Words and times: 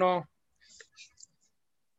No. 0.00 0.26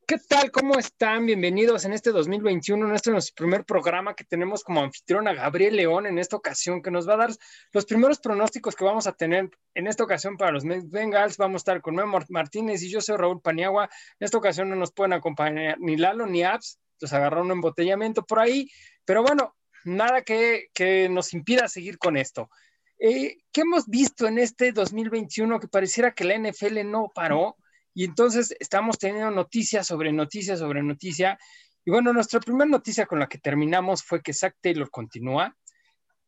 ¿Qué 0.07 0.17
tal? 0.27 0.49
¿Cómo 0.49 0.79
están? 0.79 1.27
Bienvenidos 1.27 1.85
en 1.85 1.93
este 1.93 2.09
2021, 2.09 2.87
nuestro, 2.87 3.13
nuestro 3.13 3.35
primer 3.35 3.63
programa 3.63 4.15
que 4.15 4.23
tenemos 4.23 4.63
como 4.63 4.81
anfitrión 4.81 5.27
a 5.27 5.35
Gabriel 5.35 5.75
León 5.75 6.07
en 6.07 6.17
esta 6.17 6.35
ocasión, 6.35 6.81
que 6.81 6.89
nos 6.89 7.07
va 7.07 7.13
a 7.13 7.17
dar 7.17 7.29
los 7.71 7.85
primeros 7.85 8.19
pronósticos 8.19 8.75
que 8.75 8.85
vamos 8.85 9.05
a 9.05 9.11
tener 9.11 9.51
en 9.75 9.85
esta 9.85 10.03
ocasión 10.03 10.35
para 10.35 10.51
los 10.51 10.63
Bengals. 10.63 11.37
Vamos 11.37 11.59
a 11.59 11.61
estar 11.61 11.81
con 11.81 11.93
Memo 11.93 12.17
Martínez 12.29 12.81
y 12.81 12.89
yo 12.89 13.01
soy 13.01 13.17
Raúl 13.17 13.39
Paniagua. 13.39 13.87
En 14.19 14.25
esta 14.25 14.39
ocasión 14.39 14.67
no 14.67 14.75
nos 14.75 14.91
pueden 14.91 15.13
acompañar 15.13 15.79
ni 15.79 15.95
Lalo 15.95 16.25
ni 16.25 16.41
Abs, 16.41 16.79
nos 16.99 17.13
agarraron 17.13 17.45
un 17.45 17.51
embotellamiento 17.51 18.25
por 18.25 18.39
ahí, 18.39 18.67
pero 19.05 19.21
bueno, 19.21 19.55
nada 19.83 20.23
que, 20.23 20.69
que 20.73 21.07
nos 21.07 21.35
impida 21.35 21.67
seguir 21.67 21.99
con 21.99 22.17
esto. 22.17 22.49
Eh, 22.97 23.37
¿Qué 23.51 23.61
hemos 23.61 23.85
visto 23.85 24.25
en 24.25 24.39
este 24.39 24.71
2021 24.71 25.59
que 25.59 25.67
pareciera 25.67 26.15
que 26.15 26.23
la 26.23 26.35
NFL 26.35 26.83
no 26.83 27.11
paró? 27.13 27.57
Y 27.93 28.05
entonces 28.05 28.55
estamos 28.59 28.97
teniendo 28.97 29.31
noticias 29.31 29.87
sobre 29.87 30.11
noticias 30.11 30.59
sobre 30.59 30.81
noticia. 30.83 31.37
Y 31.83 31.91
bueno, 31.91 32.13
nuestra 32.13 32.39
primera 32.39 32.69
noticia 32.69 33.05
con 33.05 33.19
la 33.19 33.27
que 33.27 33.37
terminamos 33.37 34.03
fue 34.03 34.21
que 34.21 34.33
Zach 34.33 34.55
Taylor 34.61 34.89
continúa. 34.89 35.55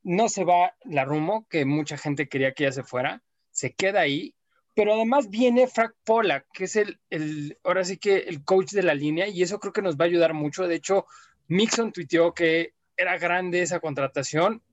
No 0.03 0.27
se 0.27 0.44
va 0.44 0.73
la 0.84 1.05
rumbo, 1.05 1.48
que 1.49 1.66
mucha 1.66 1.98
gente 1.98 2.27
quería 2.27 2.53
que 2.53 2.63
ya 2.63 2.72
se 2.72 2.84
fuera. 2.84 3.23
Se 3.52 3.73
queda 3.73 4.02
ahí. 4.02 4.36
Pero 4.76 4.95
además 4.95 5.30
viene 5.30 5.67
Frank 5.67 5.94
Pollack, 6.03 6.48
que 6.52 6.63
es 6.63 6.76
el, 6.76 6.99
el, 7.12 7.59
ahora 7.64 7.84
sí 7.84 7.98
que 7.98 8.17
el 8.17 8.44
coach 8.44 8.72
de 8.72 8.81
la 8.81 8.95
línea, 8.95 9.27
y 9.27 9.44
eso 9.44 9.59
creo 9.59 9.72
que 9.72 9.84
nos 9.84 9.98
va 9.98 10.05
a 10.05 10.08
ayudar 10.08 10.34
mucho. 10.34 10.67
De 10.67 10.75
hecho, 10.75 11.05
Mixon 11.48 11.91
tuiteó 11.91 12.34
que 12.34 12.73
era 12.98 13.17
grande 13.17 13.61
esa 13.61 13.80
contratación. 13.80 14.64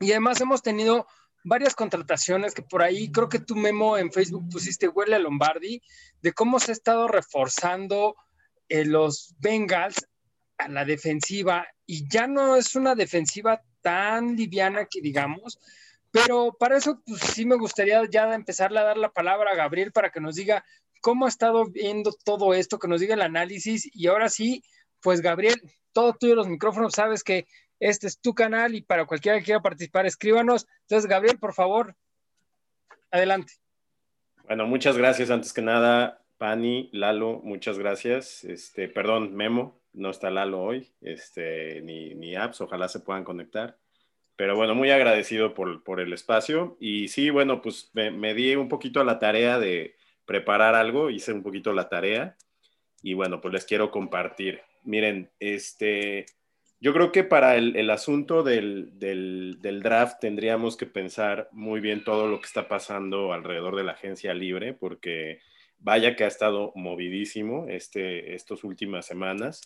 Y 0.00 0.10
además 0.10 0.40
hemos 0.40 0.62
tenido 0.62 1.06
varias 1.44 1.74
contrataciones 1.74 2.54
que 2.54 2.62
por 2.62 2.82
ahí 2.82 3.10
creo 3.10 3.28
que 3.28 3.38
tu 3.38 3.56
Memo 3.56 3.96
en 3.96 4.12
Facebook 4.12 4.48
pusiste 4.50 4.88
huele 4.88 5.16
a 5.16 5.18
Lombardi, 5.18 5.82
de 6.20 6.32
cómo 6.32 6.58
se 6.60 6.72
ha 6.72 6.74
estado 6.74 7.08
reforzando 7.08 8.16
eh, 8.68 8.84
los 8.84 9.34
Bengals 9.38 10.06
a 10.58 10.68
la 10.68 10.84
defensiva 10.84 11.66
y 11.86 12.08
ya 12.08 12.26
no 12.26 12.56
es 12.56 12.74
una 12.74 12.94
defensiva 12.94 13.62
tan 13.80 14.36
liviana 14.36 14.86
que 14.90 15.00
digamos, 15.00 15.58
pero 16.10 16.56
para 16.58 16.76
eso 16.76 17.02
pues 17.06 17.20
sí 17.20 17.46
me 17.46 17.56
gustaría 17.56 18.02
ya 18.10 18.34
empezarle 18.34 18.80
a 18.80 18.84
dar 18.84 18.98
la 18.98 19.12
palabra 19.12 19.52
a 19.52 19.56
Gabriel 19.56 19.92
para 19.92 20.10
que 20.10 20.20
nos 20.20 20.36
diga 20.36 20.64
cómo 21.00 21.24
ha 21.24 21.28
estado 21.28 21.66
viendo 21.66 22.12
todo 22.24 22.52
esto, 22.52 22.78
que 22.78 22.88
nos 22.88 23.00
diga 23.00 23.14
el 23.14 23.22
análisis 23.22 23.88
y 23.92 24.06
ahora 24.06 24.28
sí, 24.28 24.62
pues 25.00 25.20
Gabriel, 25.20 25.60
todo 25.92 26.14
tuyo 26.14 26.34
los 26.34 26.48
micrófonos, 26.48 26.92
sabes 26.92 27.24
que 27.24 27.46
este 27.80 28.06
es 28.06 28.20
tu 28.20 28.34
canal 28.34 28.74
y 28.74 28.82
para 28.82 29.06
cualquiera 29.06 29.38
que 29.38 29.44
quiera 29.44 29.62
participar, 29.62 30.06
escríbanos. 30.06 30.66
Entonces, 30.82 31.08
Gabriel, 31.08 31.38
por 31.38 31.54
favor, 31.54 31.96
adelante. 33.10 33.54
Bueno, 34.44 34.66
muchas 34.66 34.96
gracias. 34.96 35.30
Antes 35.30 35.52
que 35.52 35.62
nada, 35.62 36.22
Pani, 36.36 36.90
Lalo, 36.92 37.40
muchas 37.42 37.78
gracias. 37.78 38.44
Este, 38.44 38.88
perdón, 38.88 39.34
Memo, 39.34 39.80
no 39.92 40.10
está 40.10 40.30
Lalo 40.30 40.62
hoy, 40.62 40.92
este, 41.00 41.80
ni, 41.82 42.14
ni 42.14 42.36
apps, 42.36 42.60
ojalá 42.60 42.88
se 42.88 43.00
puedan 43.00 43.24
conectar. 43.24 43.78
Pero 44.36 44.56
bueno, 44.56 44.74
muy 44.74 44.90
agradecido 44.90 45.54
por, 45.54 45.82
por 45.84 46.00
el 46.00 46.12
espacio. 46.12 46.76
Y 46.80 47.08
sí, 47.08 47.30
bueno, 47.30 47.60
pues 47.60 47.90
me, 47.92 48.10
me, 48.10 48.34
di 48.34 48.56
un 48.56 48.68
poquito 48.68 49.00
a 49.00 49.04
la 49.04 49.18
tarea 49.18 49.58
de 49.58 49.96
preparar 50.24 50.74
algo, 50.74 51.10
hice 51.10 51.32
un 51.32 51.42
poquito 51.42 51.72
la 51.72 51.88
tarea. 51.88 52.36
Y 53.02 53.14
bueno, 53.14 53.40
pues 53.40 53.52
les 53.52 53.64
quiero 53.64 53.90
compartir. 53.90 54.62
Miren, 54.84 55.30
este, 55.40 56.24
yo 56.80 56.94
creo 56.94 57.12
que 57.12 57.24
para 57.24 57.56
el, 57.56 57.90
asunto 57.90 58.42
del, 58.42 58.90
draft 59.82 60.18
tendríamos 60.20 60.78
que 60.78 60.86
pensar 60.86 61.48
muy 61.52 61.80
bien 61.80 62.04
todo 62.04 62.26
lo 62.26 62.40
que 62.40 62.46
está 62.46 62.68
pasando 62.68 63.34
alrededor 63.34 63.76
de 63.76 63.84
la 63.84 63.92
agencia 63.92 64.32
libre, 64.32 64.72
porque 64.72 65.40
vaya 65.78 66.16
que 66.16 66.24
ha 66.24 66.28
estado 66.28 66.72
movidísimo 66.74 67.66
este, 67.68 68.34
estas 68.34 68.64
últimas 68.64 69.04
semanas. 69.04 69.60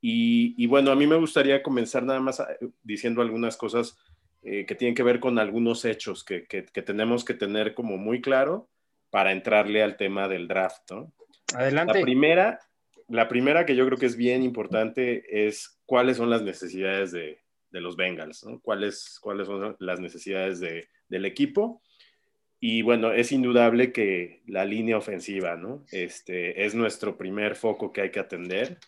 Y, 0.00 0.66
bueno, 0.66 0.92
a 0.92 0.96
mí 0.96 1.06
me 1.06 1.16
gustaría 1.16 1.62
comenzar 1.62 2.04
nada 2.04 2.20
más 2.20 2.38
eh, 2.38 2.44
diciendo 2.82 3.22
algunas 3.22 3.56
cosas 3.56 3.98
eh, 4.42 4.66
que 4.66 4.74
tienen 4.74 4.94
que 4.94 5.02
ver 5.02 5.18
con 5.18 5.38
algunos 5.38 5.84
hechos 5.84 6.22
que, 6.22 6.42
tenemos 6.84 7.24
que 7.24 7.34
tener 7.34 7.74
como 7.74 7.96
muy 7.96 8.20
claro 8.20 8.68
para 9.10 9.32
entrarle 9.32 9.82
al 9.82 9.96
tema 9.96 10.28
del 10.28 10.46
draft. 10.46 10.92
Adelante. 11.54 11.98
La 11.98 12.02
primera 12.02 12.60
la 13.08 13.28
primera 13.28 13.66
que 13.66 13.76
yo 13.76 13.86
creo 13.86 13.98
que 13.98 14.06
es 14.06 14.16
bien 14.16 14.42
importante 14.42 15.46
es 15.46 15.73
cuáles 15.86 16.16
son 16.16 16.30
las 16.30 16.42
necesidades 16.42 17.12
de, 17.12 17.38
los 17.70 17.96
Bengals, 17.96 18.44
¿no? 18.44 18.60
¿Cuáles, 18.60 19.18
cuáles 19.20 19.48
son 19.48 19.74
las 19.80 19.98
necesidades 19.98 20.60
del 20.60 21.24
equipo. 21.24 21.82
Y 22.60 22.82
bueno, 22.82 23.12
es 23.12 23.32
indudable 23.32 23.92
que 23.92 24.42
la 24.46 24.64
línea 24.64 24.96
ofensiva, 24.96 25.56
¿no? 25.56 25.84
Este, 25.90 26.64
es 26.64 26.74
nuestro 26.76 27.18
primer 27.18 27.56
foco 27.56 27.92
que 27.92 28.02
hay 28.02 28.10
que 28.10 28.20
atender. 28.20 28.78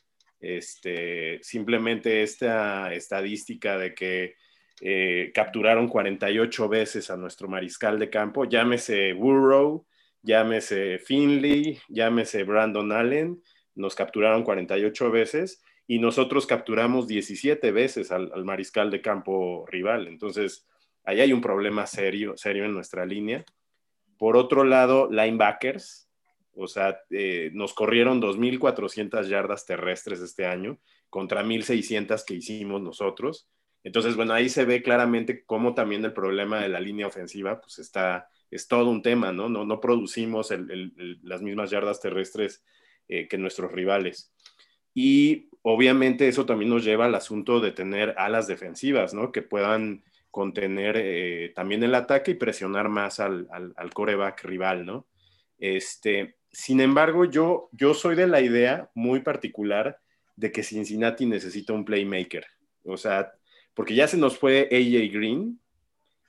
Este, 0.40 1.40
simplemente 1.42 2.22
esta 2.22 2.94
estadística 2.94 3.76
de 3.76 3.92
que 3.94 4.34
eh, 4.80 5.32
capturaron 5.34 5.88
48 5.88 6.68
veces 6.68 7.10
a 7.10 7.16
nuestro 7.16 7.48
mariscal 7.48 7.98
de 7.98 8.08
campo, 8.08 8.44
llámese 8.44 9.14
Burrow, 9.14 9.84
llámese 10.22 10.98
Finley, 10.98 11.78
llámese 11.88 12.44
Brandon 12.44 12.92
Allen, 12.92 13.42
nos 13.74 13.94
capturaron 13.94 14.42
48 14.44 15.10
veces 15.10 15.62
y 15.86 15.98
nosotros 15.98 16.46
capturamos 16.46 17.06
17 17.06 17.70
veces 17.70 18.10
al, 18.10 18.44
mariscal 18.44 18.90
de 18.90 19.00
campo 19.00 19.66
rival. 19.68 20.08
Entonces, 20.08 20.66
ahí 21.04 21.20
hay 21.20 21.32
un 21.32 21.40
problema 21.40 21.86
serio, 21.86 22.36
serio 22.36 22.64
en 22.64 22.74
nuestra 22.74 23.06
línea. 23.06 23.44
Por 24.18 24.36
otro 24.36 24.64
lado, 24.64 25.08
linebackers, 25.10 26.08
o 26.54 26.66
sea, 26.66 27.00
eh, 27.10 27.50
nos 27.52 27.74
corrieron 27.74 28.20
2.400 28.20 29.28
yardas 29.28 29.66
terrestres 29.66 30.20
este 30.20 30.46
año 30.46 30.78
contra 31.10 31.44
1.600 31.44 32.24
que 32.24 32.34
hicimos 32.34 32.82
nosotros. 32.82 33.48
Entonces, 33.84 34.16
bueno, 34.16 34.32
ahí 34.32 34.48
se 34.48 34.64
ve 34.64 34.82
claramente 34.82 35.44
cómo 35.44 35.74
también 35.74 36.04
el 36.04 36.12
problema 36.12 36.60
de 36.60 36.68
la 36.68 36.80
línea 36.80 37.06
ofensiva, 37.06 37.60
pues 37.60 37.78
está, 37.78 38.28
es 38.50 38.66
todo 38.66 38.90
un 38.90 39.02
tema, 39.02 39.32
¿no? 39.32 39.48
No, 39.48 39.64
no 39.64 39.80
producimos 39.80 40.52
las 41.22 41.42
mismas 41.42 41.70
yardas 41.70 42.00
terrestres 42.00 42.64
eh, 43.06 43.28
que 43.28 43.38
nuestros 43.38 43.70
rivales. 43.70 44.32
Y 44.92 45.50
obviamente 45.68 46.28
eso 46.28 46.46
también 46.46 46.70
nos 46.70 46.84
lleva 46.84 47.06
al 47.06 47.14
asunto 47.16 47.58
de 47.58 47.72
tener 47.72 48.14
alas 48.18 48.46
defensivas, 48.46 49.14
¿no? 49.14 49.32
Que 49.32 49.42
puedan 49.42 50.04
contener 50.30 50.94
eh, 50.96 51.52
también 51.56 51.82
el 51.82 51.96
ataque 51.96 52.30
y 52.30 52.34
presionar 52.34 52.88
más 52.88 53.18
al, 53.18 53.48
al, 53.50 53.92
coreback 53.92 54.44
rival, 54.44 54.86
¿no? 54.86 55.08
Este, 55.58 56.36
sin 56.52 56.80
embargo, 56.80 57.24
yo, 57.24 57.68
yo 57.72 57.94
soy 57.94 58.14
de 58.14 58.28
la 58.28 58.40
idea 58.40 58.90
muy 58.94 59.20
particular 59.20 59.98
de 60.36 60.52
que 60.52 60.62
Cincinnati 60.62 61.26
necesita 61.26 61.72
un 61.72 61.84
playmaker. 61.84 62.46
O 62.84 62.96
sea, 62.96 63.32
porque 63.74 63.96
ya 63.96 64.06
se 64.06 64.18
nos 64.18 64.38
fue 64.38 64.68
AJ 64.70 65.12
Green 65.12 65.58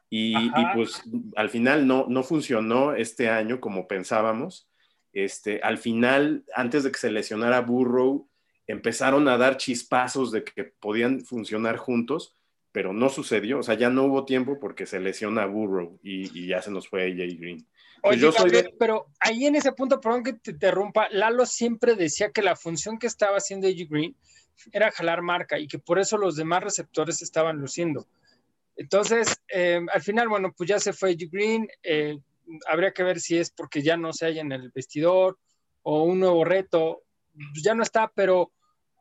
y, 0.10 0.36
y, 0.36 0.66
pues 0.74 1.04
al 1.36 1.52
final 1.52 1.86
no, 1.86 2.08
no 2.10 2.24
funcionó 2.24 2.96
este 2.96 3.30
año 3.30 3.60
como 3.60 3.88
pensábamos. 3.88 4.68
Este, 5.14 5.60
al 5.62 5.78
final, 5.78 6.44
antes 6.56 6.84
de 6.84 6.92
que 6.92 6.98
se 6.98 7.12
lesionara 7.12 7.62
Burrow, 7.62 8.28
empezaron 8.68 9.28
a 9.28 9.38
dar 9.38 9.58
chispazos 9.58 10.32
de 10.32 10.44
que 10.44 10.66
podían 10.66 11.22
funcionar 11.22 11.78
juntos, 11.78 12.36
pero 12.72 12.94
no 12.94 13.10
sucedió. 13.10 13.60
O 13.60 13.64
sea, 13.64 13.76
ya 13.76 13.90
no 13.90 14.04
hubo 14.04 14.26
tiempo 14.26 14.60
porque 14.60 14.86
se 14.86 15.00
lesiona 15.00 15.46
Burrow 15.46 16.00
y, 16.04 16.48
ya 16.48 16.62
se 16.62 16.70
nos 16.70 16.88
fue 16.88 17.06
AJ 17.06 17.40
Green. 17.40 17.66
Oye, 18.04 18.30
pero 18.78 19.08
ahí 19.20 19.46
en 19.46 19.56
ese 19.56 19.72
punto, 19.72 20.00
perdón 20.00 20.24
que 20.24 20.34
te 20.34 20.52
interrumpa, 20.52 21.10
Lalo 21.10 21.46
siempre 21.46 21.96
decía 21.96 22.32
que 22.32 22.44
la 22.44 22.56
función 22.56 23.00
que 23.00 23.08
estaba 23.08 23.38
haciendo 23.38 23.68
AJ 23.68 23.90
Green 23.90 24.16
era 24.72 24.92
jalar 24.92 25.22
marca 25.22 25.58
y 25.58 25.68
que 25.68 25.80
por 25.80 25.98
eso 25.98 26.18
los 26.18 26.36
demás 26.36 26.64
receptores 26.64 27.22
estaban 27.22 27.58
luciendo. 27.58 28.06
Entonces, 28.76 29.42
eh, 29.50 29.82
al 29.92 30.02
final, 30.02 30.30
bueno, 30.30 30.54
pues 30.56 30.70
ya 30.70 30.80
se 30.80 30.94
fue 30.94 31.12
AJ 31.12 31.32
Green, 31.32 31.68
eh, 31.82 32.20
habría 32.68 32.92
que 32.92 33.04
ver 33.04 33.20
si 33.20 33.38
es 33.38 33.50
porque 33.50 33.82
ya 33.82 33.98
no 33.98 34.14
se 34.14 34.26
halla 34.26 34.42
en 34.42 34.52
el 34.52 34.72
vestidor 34.72 35.38
o 35.82 36.04
un 36.04 36.20
nuevo 36.20 36.44
reto, 36.44 37.02
pues 37.34 37.64
ya 37.64 37.74
no 37.74 37.84
está, 37.84 38.12
pero 38.14 38.52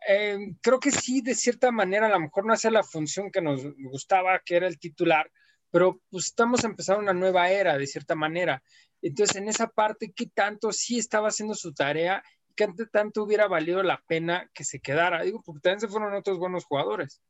eh, 0.09 0.39
creo 0.61 0.81
que 0.81 0.91
sí, 0.91 1.21
de 1.21 1.35
cierta 1.35 1.71
manera, 1.71 2.07
a 2.07 2.11
lo 2.11 2.21
mejor 2.21 2.47
no 2.47 2.53
hace 2.53 2.71
la 2.71 2.83
función 2.83 3.31
que 3.31 3.41
nos 3.41 3.63
gustaba, 3.79 4.41
que 4.45 4.57
era 4.57 4.67
el 4.67 4.79
titular, 4.79 5.31
pero 5.71 6.01
pues 6.11 6.27
estamos 6.27 6.65
empezando 6.65 7.03
una 7.03 7.13
nueva 7.13 7.51
era, 7.51 7.77
de 7.77 7.87
cierta 7.87 8.15
manera. 8.15 8.63
Entonces, 9.03 9.37
en 9.37 9.49
esa 9.49 9.69
parte, 9.69 10.13
¿qué 10.15 10.27
tanto 10.27 10.73
sí 10.73 10.99
estaba 10.99 11.29
haciendo 11.29 11.55
su 11.55 11.75
tarea? 11.75 12.23
¿Qué 12.55 12.69
tanto 12.91 13.23
hubiera 13.23 13.47
valido 13.49 13.83
la 13.83 14.03
pena 14.07 14.51
que 14.55 14.65
se 14.65 14.81
quedara? 14.81 15.23
Digo, 15.23 15.43
porque 15.45 15.61
también 15.61 15.81
se 15.81 15.89
fueron 15.89 16.15
otros 16.15 16.39
buenos 16.39 16.65
jugadores. 16.65 17.21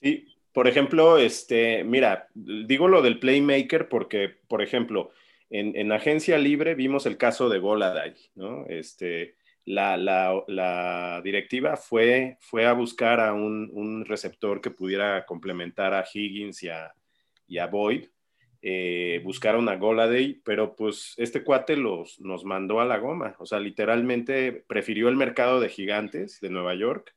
Sí, 0.00 0.26
por 0.52 0.68
ejemplo, 0.68 1.18
este, 1.18 1.84
mira, 1.84 2.28
digo 2.34 2.88
lo 2.88 3.02
del 3.02 3.18
playmaker 3.18 3.88
porque, 3.88 4.28
por 4.48 4.62
ejemplo, 4.62 5.10
en, 5.50 5.92
agencia 5.92 6.38
libre 6.38 6.74
vimos 6.74 7.06
el 7.06 7.16
caso 7.16 7.48
de 7.48 7.58
Goladay, 7.58 8.14
¿no? 8.34 8.66
Este, 8.66 9.36
la, 9.66 11.20
directiva 11.24 11.76
fue, 11.76 12.38
a 12.66 12.72
buscar 12.72 13.20
a 13.20 13.32
un, 13.32 14.04
receptor 14.06 14.60
que 14.60 14.70
pudiera 14.70 15.24
complementar 15.26 15.94
a 15.94 16.04
Higgins 16.12 16.62
y 16.62 16.68
a, 17.58 17.66
Boyd. 17.66 18.06
eh, 18.62 19.20
buscaron 19.24 19.68
a 19.68 19.76
Goladay, 19.76 20.40
pero 20.44 20.74
pues 20.74 21.14
este 21.18 21.44
cuate 21.44 21.76
los, 21.76 22.20
nos 22.20 22.44
mandó 22.44 22.80
a 22.80 22.86
la 22.86 22.98
goma, 22.98 23.36
o 23.38 23.46
sea, 23.46 23.60
literalmente 23.60 24.52
prefirió 24.52 25.08
el 25.08 25.16
mercado 25.16 25.60
de 25.60 25.68
gigantes 25.68 26.40
de 26.40 26.50
Nueva 26.50 26.74
York 26.74 27.14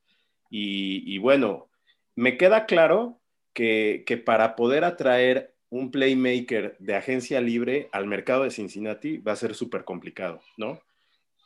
y, 0.50 1.18
bueno, 1.18 1.70
me 2.16 2.38
queda 2.38 2.66
claro 2.66 3.20
que, 3.54 4.04
que, 4.06 4.18
para 4.18 4.56
poder 4.56 4.84
atraer 4.86 5.54
un 5.70 5.92
playmaker 5.92 6.78
de 6.80 6.96
agencia 6.96 7.42
libre 7.42 7.90
al 7.92 8.08
mercado 8.08 8.44
de 8.44 8.52
Cincinnati 8.52 9.18
va 9.18 9.34
a 9.34 9.36
ser 9.36 9.56
súper 9.56 9.84
complicado, 9.84 10.42
¿no? 10.58 10.82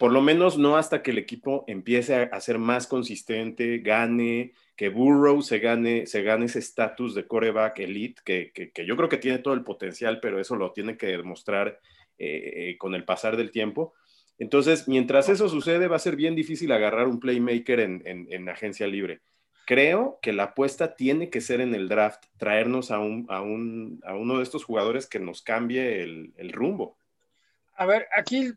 Por 0.02 0.14
lo 0.14 0.22
menos 0.24 0.58
no 0.58 0.78
hasta 0.78 1.04
que 1.04 1.12
el 1.12 1.20
equipo 1.20 1.64
empiece 1.68 2.16
a, 2.16 2.42
ser 2.42 2.58
más 2.58 2.88
consistente, 2.88 3.78
gane, 3.84 4.52
que 4.76 4.90
Burrow 4.90 5.44
se 5.44 5.60
gane, 5.60 6.08
se 6.08 6.24
gane 6.24 6.46
ese 6.46 6.58
estatus 6.58 7.14
de 7.14 7.28
coreback 7.28 7.78
elite, 7.78 8.20
que, 8.26 8.52
que, 8.52 8.84
yo 8.84 8.98
creo 8.98 9.10
que 9.10 9.20
tiene 9.20 9.38
todo 9.38 9.54
el 9.54 9.64
potencial, 9.64 10.20
pero 10.20 10.40
eso 10.40 10.56
lo 10.56 10.72
tiene 10.72 10.98
que 10.98 11.06
demostrar 11.06 11.80
eh, 12.18 12.78
con 12.80 12.96
el 12.96 13.06
pasar 13.06 13.38
del 13.38 13.52
tiempo. 13.52 13.94
Entonces, 14.40 14.88
mientras 14.88 15.30
eso 15.30 15.48
sucede, 15.48 15.88
va 15.88 15.98
a 15.98 16.00
ser 16.00 16.16
bien 16.16 16.34
difícil 16.34 16.72
agarrar 16.72 17.08
un 17.08 17.20
playmaker 17.20 17.80
en, 17.80 18.02
en, 18.04 18.50
agencia 18.50 18.88
libre. 18.88 19.22
Creo 19.68 20.18
que 20.20 20.34
la 20.34 20.46
apuesta 20.46 20.96
tiene 20.96 21.30
que 21.30 21.42
ser 21.42 21.62
en 21.62 21.76
el 21.76 21.88
draft, 21.88 22.24
traernos 22.40 22.90
a, 22.90 22.98
un, 22.98 23.28
a, 23.30 23.44
un, 23.44 24.02
a 24.04 24.16
uno 24.16 24.38
de 24.38 24.44
estos 24.44 24.64
jugadores 24.64 25.06
que 25.06 25.20
nos 25.20 25.44
cambie 25.44 26.02
el, 26.02 26.34
el 26.38 26.52
rumbo. 26.54 26.98
A 27.76 27.86
ver, 27.86 28.08
aquí 28.16 28.52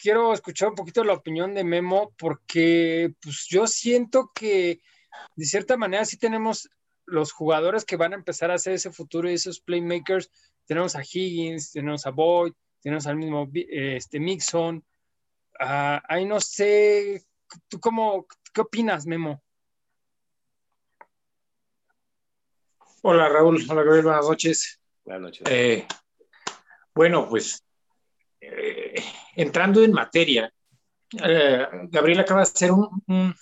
quiero 0.00 0.32
escuchar 0.32 0.70
un 0.70 0.74
poquito 0.74 1.04
la 1.04 1.12
opinión 1.12 1.54
de 1.54 1.64
Memo, 1.64 2.12
porque 2.18 3.12
pues 3.20 3.46
yo 3.48 3.66
siento 3.66 4.30
que 4.34 4.80
de 5.36 5.44
cierta 5.44 5.76
manera 5.76 6.04
sí 6.04 6.16
tenemos 6.16 6.70
los 7.06 7.32
jugadores 7.32 7.84
que 7.84 7.96
van 7.96 8.12
a 8.12 8.16
empezar 8.16 8.50
a 8.50 8.54
hacer 8.54 8.74
ese 8.74 8.90
futuro 8.90 9.30
y 9.30 9.34
esos 9.34 9.60
playmakers. 9.60 10.30
Tenemos 10.64 10.96
a 10.96 11.02
Higgins, 11.02 11.72
tenemos 11.72 12.06
a 12.06 12.10
Boyd, 12.10 12.52
tenemos 12.80 13.06
al 13.06 13.16
mismo 13.16 13.48
este, 13.52 14.20
Mixon. 14.20 14.84
Ah, 15.58 16.02
ahí 16.08 16.24
no 16.24 16.40
sé, 16.40 17.22
¿tú 17.68 17.78
cómo, 17.80 18.26
qué 18.54 18.62
opinas, 18.62 19.06
Memo? 19.06 19.42
Hola 23.02 23.28
Raúl, 23.28 23.64
hola 23.68 23.82
Gabriel, 23.82 24.04
buenas 24.04 24.28
noches. 24.28 24.80
Buenas 25.04 25.22
noches. 25.22 25.42
Eh, 25.50 25.86
bueno, 26.94 27.28
pues 27.28 27.64
eh, 28.40 28.79
entrando 29.42 29.82
en 29.82 29.92
materia, 29.92 30.52
eh, 31.22 31.66
Gabriel 31.88 32.20
acaba 32.20 32.40
de 32.40 32.44
hacer 32.44 32.70
un, 32.72 33.34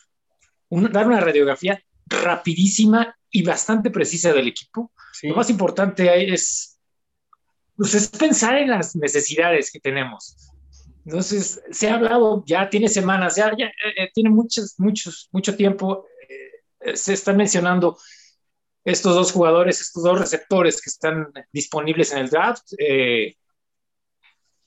dar 0.93 1.07
una 1.07 1.21
radiografía 1.21 1.83
rapidísima 2.07 3.17
y 3.31 3.43
bastante 3.43 3.91
precisa 3.91 4.33
del 4.33 4.49
equipo. 4.49 4.93
Lo 5.23 5.35
más 5.35 5.51
importante 5.51 6.33
es, 6.33 6.79
pues, 7.77 7.95
es 7.95 8.09
pensar 8.09 8.57
en 8.57 8.71
las 8.71 8.97
necesidades 8.97 9.71
que 9.71 9.81
tenemos. 9.81 10.37
Entonces, 11.05 11.61
se 11.71 11.89
ha 11.89 11.95
hablado, 11.95 12.45
ya 12.47 12.69
tiene 12.69 12.89
semanas, 12.89 13.37
ya, 13.37 13.53
ya 13.57 13.67
eh, 13.67 14.11
tiene 14.13 14.31
muchos, 14.31 14.75
muchos, 14.79 15.29
mucho 15.33 15.57
tiempo, 15.57 16.07
se 16.95 17.13
están 17.13 17.37
mencionando 17.37 17.99
estos 18.85 19.15
dos 19.15 19.33
jugadores, 19.33 19.81
estos 19.81 20.03
dos 20.03 20.19
receptores 20.19 20.81
que 20.81 20.91
están 20.91 21.33
disponibles 21.53 22.13
en 22.13 22.19
el 22.19 22.31
draft. 22.31 22.73
Eh, 22.79 23.37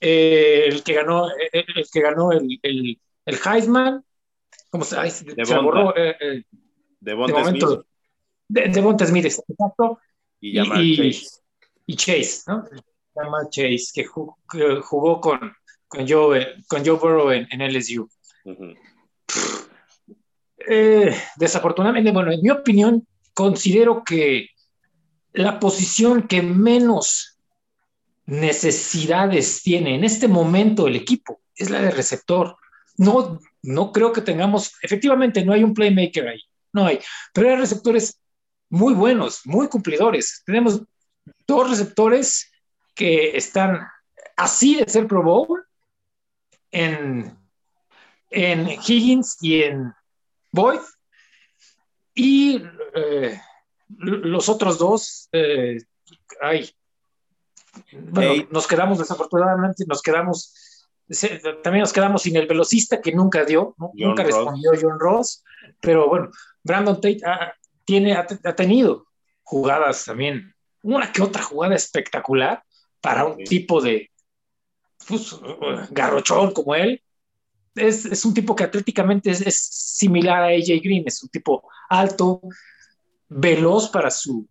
eh, 0.04 0.64
el 0.66 0.82
que 0.82 0.94
ganó, 0.94 1.28
eh, 1.30 1.64
el, 1.76 1.86
que 1.92 2.00
ganó 2.00 2.32
el, 2.32 2.58
el, 2.60 3.00
el 3.24 3.38
Heisman, 3.44 4.04
¿cómo 4.68 4.84
se, 4.84 4.98
ay, 4.98 5.12
de 5.36 5.46
se 5.46 5.58
borró? 5.58 5.94
Eh, 5.96 6.44
de 6.98 7.14
momento, 7.14 7.86
De, 8.48 8.62
de 8.68 9.06
Smith, 9.06 9.24
exacto. 9.26 10.00
Y, 10.40 10.58
y, 10.58 10.96
Chase. 10.96 11.40
Y 11.86 11.96
Chase, 11.96 12.42
¿no? 12.48 12.64
Jamal 13.14 13.48
Chase, 13.50 13.92
que 13.94 14.04
jugó, 14.04 14.38
que 14.50 14.80
jugó 14.80 15.20
con, 15.20 15.54
con, 15.86 16.08
Joe, 16.08 16.56
con 16.66 16.84
Joe 16.84 16.98
Burrow 16.98 17.30
en, 17.30 17.46
en 17.52 17.62
LSU. 17.62 18.08
eh, 20.58 21.14
desafortunadamente, 21.36 22.10
bueno, 22.10 22.32
en 22.32 22.42
mi 22.42 22.50
opinión, 22.50 23.06
considero 23.34 24.02
que 24.02 24.48
la 25.32 25.60
posición 25.60 26.26
que 26.26 26.42
menos 26.42 27.31
necesidades 28.26 29.62
tiene 29.62 29.94
en 29.94 30.04
este 30.04 30.28
momento 30.28 30.86
el 30.86 30.96
equipo 30.96 31.40
es 31.54 31.70
la 31.70 31.80
de 31.80 31.90
receptor. 31.90 32.56
No, 32.96 33.40
no 33.62 33.92
creo 33.92 34.12
que 34.12 34.20
tengamos, 34.20 34.74
efectivamente 34.82 35.44
no 35.44 35.52
hay 35.52 35.64
un 35.64 35.74
playmaker 35.74 36.28
ahí, 36.28 36.40
no 36.72 36.86
hay, 36.86 37.00
pero 37.32 37.50
hay 37.50 37.56
receptores 37.56 38.20
muy 38.68 38.94
buenos, 38.94 39.42
muy 39.44 39.68
cumplidores. 39.68 40.42
Tenemos 40.46 40.82
dos 41.46 41.70
receptores 41.70 42.50
que 42.94 43.36
están 43.36 43.86
así 44.36 44.76
de 44.76 44.88
ser 44.88 45.06
Pro 45.06 45.22
Bowl 45.22 45.64
en, 46.70 47.36
en 48.30 48.68
Higgins 48.68 49.36
y 49.40 49.62
en 49.62 49.92
Boyd. 50.52 50.80
Y 52.14 52.62
eh, 52.94 53.40
los 53.88 54.48
otros 54.48 54.78
dos, 54.78 55.28
eh, 55.32 55.78
hay 56.40 56.70
bueno, 58.10 58.46
nos 58.50 58.66
quedamos 58.66 58.98
desafortunadamente, 58.98 59.84
nos 59.86 60.02
quedamos, 60.02 60.88
también 61.62 61.80
nos 61.80 61.92
quedamos 61.92 62.22
sin 62.22 62.36
el 62.36 62.46
velocista 62.46 63.00
que 63.00 63.12
nunca 63.12 63.44
dio, 63.44 63.74
nunca 63.94 64.22
respondió 64.22 64.72
John 64.80 64.98
Ross, 64.98 65.44
pero 65.80 66.08
bueno, 66.08 66.30
Brandon 66.62 66.96
Tate 66.96 67.20
ha, 67.24 67.54
tiene, 67.84 68.14
ha, 68.14 68.26
tenido 68.26 69.06
jugadas 69.42 70.04
también, 70.04 70.54
una 70.82 71.12
que 71.12 71.22
otra 71.22 71.42
jugada 71.42 71.74
espectacular 71.74 72.62
para 73.00 73.24
un 73.24 73.42
tipo 73.44 73.80
de 73.80 74.10
pues, 75.06 75.36
garrochón 75.90 76.52
como 76.52 76.74
él. 76.74 77.02
Es, 77.74 78.04
es, 78.04 78.24
un 78.26 78.34
tipo 78.34 78.54
que 78.54 78.64
atléticamente 78.64 79.30
es, 79.30 79.40
es 79.40 79.56
similar 79.56 80.42
a 80.42 80.48
AJ 80.48 80.82
Green, 80.82 81.04
es 81.06 81.22
un 81.22 81.30
tipo 81.30 81.66
alto, 81.88 82.42
veloz 83.28 83.88
para 83.88 84.10
su, 84.10 84.46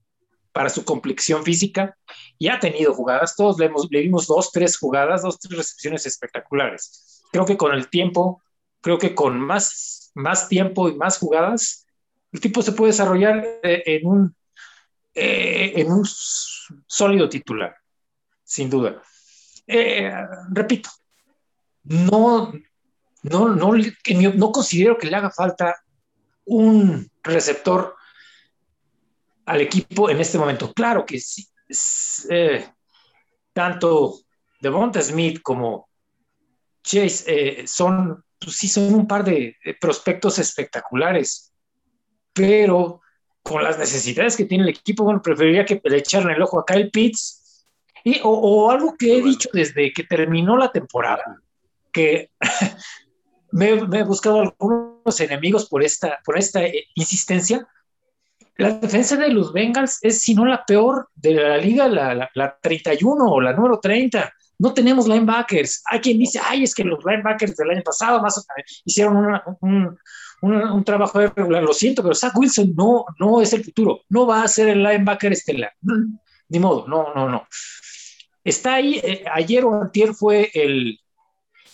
para 0.52 0.70
su 0.70 0.84
complexión 0.84 1.44
física 1.44 1.98
y 2.38 2.50
ha 2.50 2.60
tenido 2.60 2.94
jugadas, 2.94 3.36
todos 3.36 3.58
le, 3.60 3.68
hemos, 3.68 3.88
vimos 3.90 4.28
dos, 4.28 4.52
tres 4.52 4.78
jugadas, 4.78 5.22
dos, 5.22 5.40
tres 5.40 5.58
recepciones 5.58 6.06
espectaculares. 6.06 7.24
Creo 7.32 7.46
que 7.46 7.58
con 7.58 7.74
el 7.74 7.90
tiempo, 7.90 8.42
creo 8.82 8.98
que 8.98 9.16
con 9.16 9.40
más, 9.40 10.12
más 10.14 10.50
tiempo 10.50 10.90
y 10.90 10.96
más 10.96 11.18
jugadas, 11.18 11.86
el 12.32 12.42
tipo 12.42 12.62
se 12.62 12.74
puede 12.74 12.92
desarrollar 12.92 13.46
eh, 13.64 13.84
en, 13.86 14.08
un, 14.08 14.36
eh, 15.14 15.74
en 15.76 15.92
un 15.92 16.06
sólido 16.06 17.30
titular, 17.30 17.76
sin 18.44 18.70
duda. 18.70 19.02
Eh, 19.68 20.12
repito, 20.50 20.90
no, 21.84 22.52
no, 23.24 23.50
no, 23.50 23.74
no 23.74 24.52
considero 24.52 24.98
que 24.98 25.08
le 25.08 25.16
haga 25.16 25.32
falta 25.32 25.76
un 26.46 27.10
receptor 27.24 27.96
al 29.52 29.60
equipo 29.60 30.10
en 30.10 30.22
este 30.22 30.38
momento. 30.38 30.72
Claro 30.74 31.06
que 31.06 31.20
sí, 31.20 31.46
eh, 32.30 32.66
tanto 33.52 34.20
Devonta 34.62 35.02
Smith 35.02 35.42
como 35.42 35.90
Chase 36.82 37.26
eh, 37.28 37.68
son, 37.68 38.24
pues 38.40 38.56
sí, 38.56 38.70
son 38.70 38.94
un 38.94 39.06
par 39.06 39.26
de, 39.26 39.58
prospectos 39.80 40.40
espectaculares, 40.40 41.54
pero 42.32 43.02
con 43.44 43.62
las 43.62 43.78
necesidades 43.78 44.38
que 44.38 44.46
tiene 44.46 44.64
el 44.64 44.70
equipo, 44.70 45.04
bueno, 45.04 45.22
preferiría 45.22 45.66
que 45.66 45.82
le 45.84 45.98
echaran 45.98 46.32
el 46.32 46.42
ojo 46.42 46.58
a 46.58 46.66
Kyle 46.66 46.90
Pitts 46.90 47.68
y, 48.06 48.22
o, 48.24 48.72
algo 48.72 48.96
que 48.98 49.18
he 49.18 49.22
dicho 49.22 49.50
desde 49.52 49.92
que 49.92 50.06
terminó 50.06 50.56
la 50.56 50.72
temporada, 50.72 51.42
que 51.92 52.32
me, 53.52 53.86
me, 53.86 54.00
he 54.00 54.04
buscado 54.04 54.40
algunos 54.40 55.20
enemigos 55.20 55.68
por 55.68 55.84
esta, 55.84 56.22
por 56.24 56.38
esta 56.38 56.64
eh, 56.64 56.86
insistencia, 56.96 57.68
la 58.58 58.72
defensa 58.72 59.16
de 59.16 59.30
los 59.30 59.54
Bengals 59.54 60.00
es, 60.02 60.22
si 60.22 60.36
no 60.36 60.46
la 60.46 60.64
peor 60.66 61.10
de 61.16 61.34
la 61.34 61.58
liga, 61.58 61.88
la, 61.88 62.30
la, 62.34 62.58
31 62.62 63.26
o 63.26 63.42
la 63.42 63.54
número 63.54 63.80
30. 63.80 64.32
No 64.60 64.74
tenemos 64.74 65.08
linebackers. 65.08 65.82
Hay 65.90 66.00
quien 66.00 66.20
dice, 66.20 66.40
ay, 66.44 66.64
es 66.64 66.76
que 66.76 66.84
los 66.84 67.04
linebackers 67.04 67.56
del 67.56 67.72
año 67.72 67.82
pasado 67.84 68.22
más 68.22 68.46
hicieron 68.86 69.42
un, 69.62 69.98
un, 70.42 70.84
trabajo 70.84 71.20
regular. 71.20 71.64
Lo 71.64 71.74
siento, 71.74 72.04
pero 72.04 72.14
Zach 72.14 72.38
Wilson 72.38 72.74
no, 72.76 73.06
no 73.20 73.42
es 73.42 73.54
el 73.54 73.64
futuro. 73.64 74.02
No 74.10 74.28
va 74.28 74.44
a 74.44 74.48
ser 74.48 74.70
el 74.70 74.84
linebacker 74.84 75.32
estelar. 75.32 75.74
Ni 76.50 76.60
modo, 76.60 76.88
no, 76.88 77.14
no, 77.16 77.28
no. 77.30 77.48
Está 78.44 78.76
ahí, 78.76 79.00
eh, 79.04 79.24
ayer 79.32 79.66
o 79.66 79.82
antier 79.82 80.14
fue 80.14 80.52
el, 80.54 81.00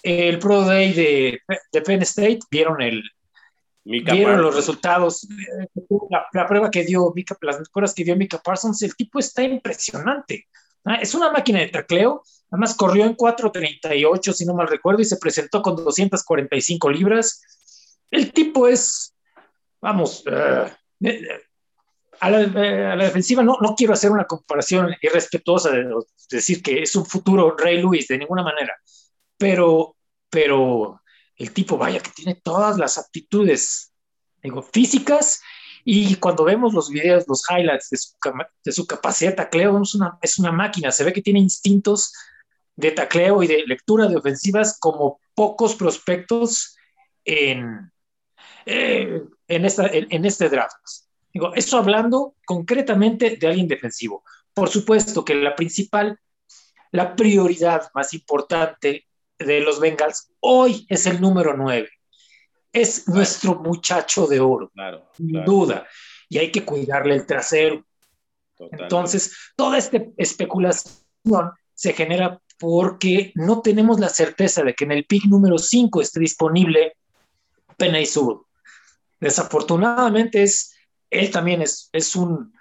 el 0.04 0.40
Pro 0.40 0.62
Day 0.62 0.94
de, 0.94 1.42
de 1.74 1.82
Penn 1.82 2.02
State. 2.04 2.40
Vieron 2.50 2.82
el, 2.82 3.04
vieron 3.88 4.42
los 4.42 4.56
resultados, 4.56 5.28
la, 6.34 6.48
prueba 6.48 6.70
que 6.70 6.84
dio 6.84 7.12
Mika, 7.16 7.38
las 7.42 7.70
pruebas 7.70 7.94
que 7.94 8.04
dio 8.04 8.16
Mika 8.16 8.40
Parsons, 8.40 8.82
el 8.84 8.96
tipo 8.96 9.20
está 9.20 9.44
impresionante. 9.44 10.48
Es 11.02 11.14
una 11.16 11.32
máquina 11.32 11.60
de 11.60 11.68
tacleo, 11.68 12.24
además 12.52 12.76
corrió 12.76 13.06
en 13.06 13.16
4.38, 13.16 14.34
si 14.34 14.46
no 14.46 14.54
mal 14.54 14.68
recuerdo, 14.68 15.02
y 15.02 15.06
se 15.06 15.18
presentó 15.18 15.62
con 15.62 15.76
245 15.76 16.90
libras. 16.90 17.42
El 18.12 18.32
tipo 18.32 18.68
es, 18.68 19.14
vamos, 19.82 20.24
eh, 20.30 20.72
a 22.20 22.30
la, 22.30 22.42
eh, 22.42 22.98
defensiva 22.98 23.44
no, 23.44 23.58
no 23.62 23.76
quiero 23.76 23.94
hacer 23.94 24.12
una 24.12 24.26
comparación 24.26 24.96
irrespetuosa 25.02 25.72
de, 25.72 25.94
decir 26.30 26.62
que 26.62 26.82
es 26.82 26.96
un 26.96 27.06
futuro 27.06 27.56
Rey 27.56 27.82
Luis, 27.82 28.08
de 28.08 28.18
ninguna 28.18 28.44
manera, 28.44 28.74
pero, 29.38 29.96
pero 30.30 30.97
el 31.38 31.54
tipo, 31.54 31.78
vaya, 31.78 32.00
que 32.00 32.12
tiene 32.12 32.36
todas 32.36 32.78
las 32.78 32.98
aptitudes 32.98 33.94
digo, 34.42 34.62
físicas 34.62 35.42
y 35.84 36.16
cuando 36.16 36.44
vemos 36.44 36.74
los 36.74 36.90
videos, 36.90 37.26
los 37.28 37.44
highlights 37.50 37.90
de 37.90 37.98
su, 37.98 38.14
de 38.66 38.72
su 38.72 38.86
capacidad 38.86 39.32
de 39.32 39.38
tacleo, 39.38 39.82
es 39.82 39.96
una, 39.96 40.18
es 40.22 40.38
una 40.38 40.52
máquina, 40.52 40.92
se 40.92 41.04
ve 41.04 41.14
que 41.14 41.22
tiene 41.22 41.40
instintos 41.40 42.12
de 42.76 42.92
tacleo 42.92 43.42
y 43.42 43.48
de 43.48 43.64
lectura 43.66 44.08
de 44.08 44.18
ofensivas 44.18 44.78
como 44.80 45.20
pocos 45.34 45.76
prospectos 45.76 46.76
en, 47.24 47.92
eh, 48.66 49.24
en, 49.48 49.66
esta, 49.66 49.88
en, 49.88 50.26
este 50.26 50.50
draft. 50.50 50.76
Digo, 51.34 51.54
eso 51.54 51.78
hablando 51.78 52.36
concretamente 52.46 53.38
de 53.38 53.48
alguien 53.48 53.68
defensivo. 53.68 54.24
Por 54.54 54.70
supuesto 54.70 55.24
que 55.24 55.36
la 55.36 55.56
principal, 55.56 56.20
la 56.92 57.16
prioridad 57.16 57.90
más 57.94 58.14
importante 58.14 59.07
de 59.40 59.62
los 59.62 59.80
Bengals 59.80 60.32
hoy 60.40 60.86
es 60.90 61.06
el 61.06 61.22
número 61.22 61.56
9. 61.56 61.90
Es 62.74 63.08
nuestro 63.08 63.56
muchacho 63.56 64.28
de 64.28 64.40
oro, 64.40 64.72
sin 65.16 65.44
duda. 65.46 65.88
Y 66.30 66.38
hay 66.38 66.52
que 66.52 66.66
cuidarle 66.66 67.16
el 67.16 67.26
trasero. 67.26 67.86
Entonces, 68.60 69.36
toda 69.56 69.78
esta 69.78 70.00
especulación 70.18 70.84
se 71.74 71.94
genera 71.94 72.42
porque 72.60 73.32
no 73.36 73.62
tenemos 73.62 74.00
la 74.00 74.10
certeza 74.10 74.64
de 74.64 74.74
que 74.74 74.86
en 74.86 74.92
el 74.92 75.06
pick 75.06 75.26
número 75.26 75.58
5 75.58 76.02
esté 76.02 76.20
disponible 76.20 76.98
Penny 77.78 78.06
Sewell. 78.06 78.40
Desafortunadamente 79.20 80.44
es, 80.44 80.76
él 81.10 81.32
también 81.32 81.62
es, 81.62 81.90
es, 81.94 82.16
un, 82.16 82.54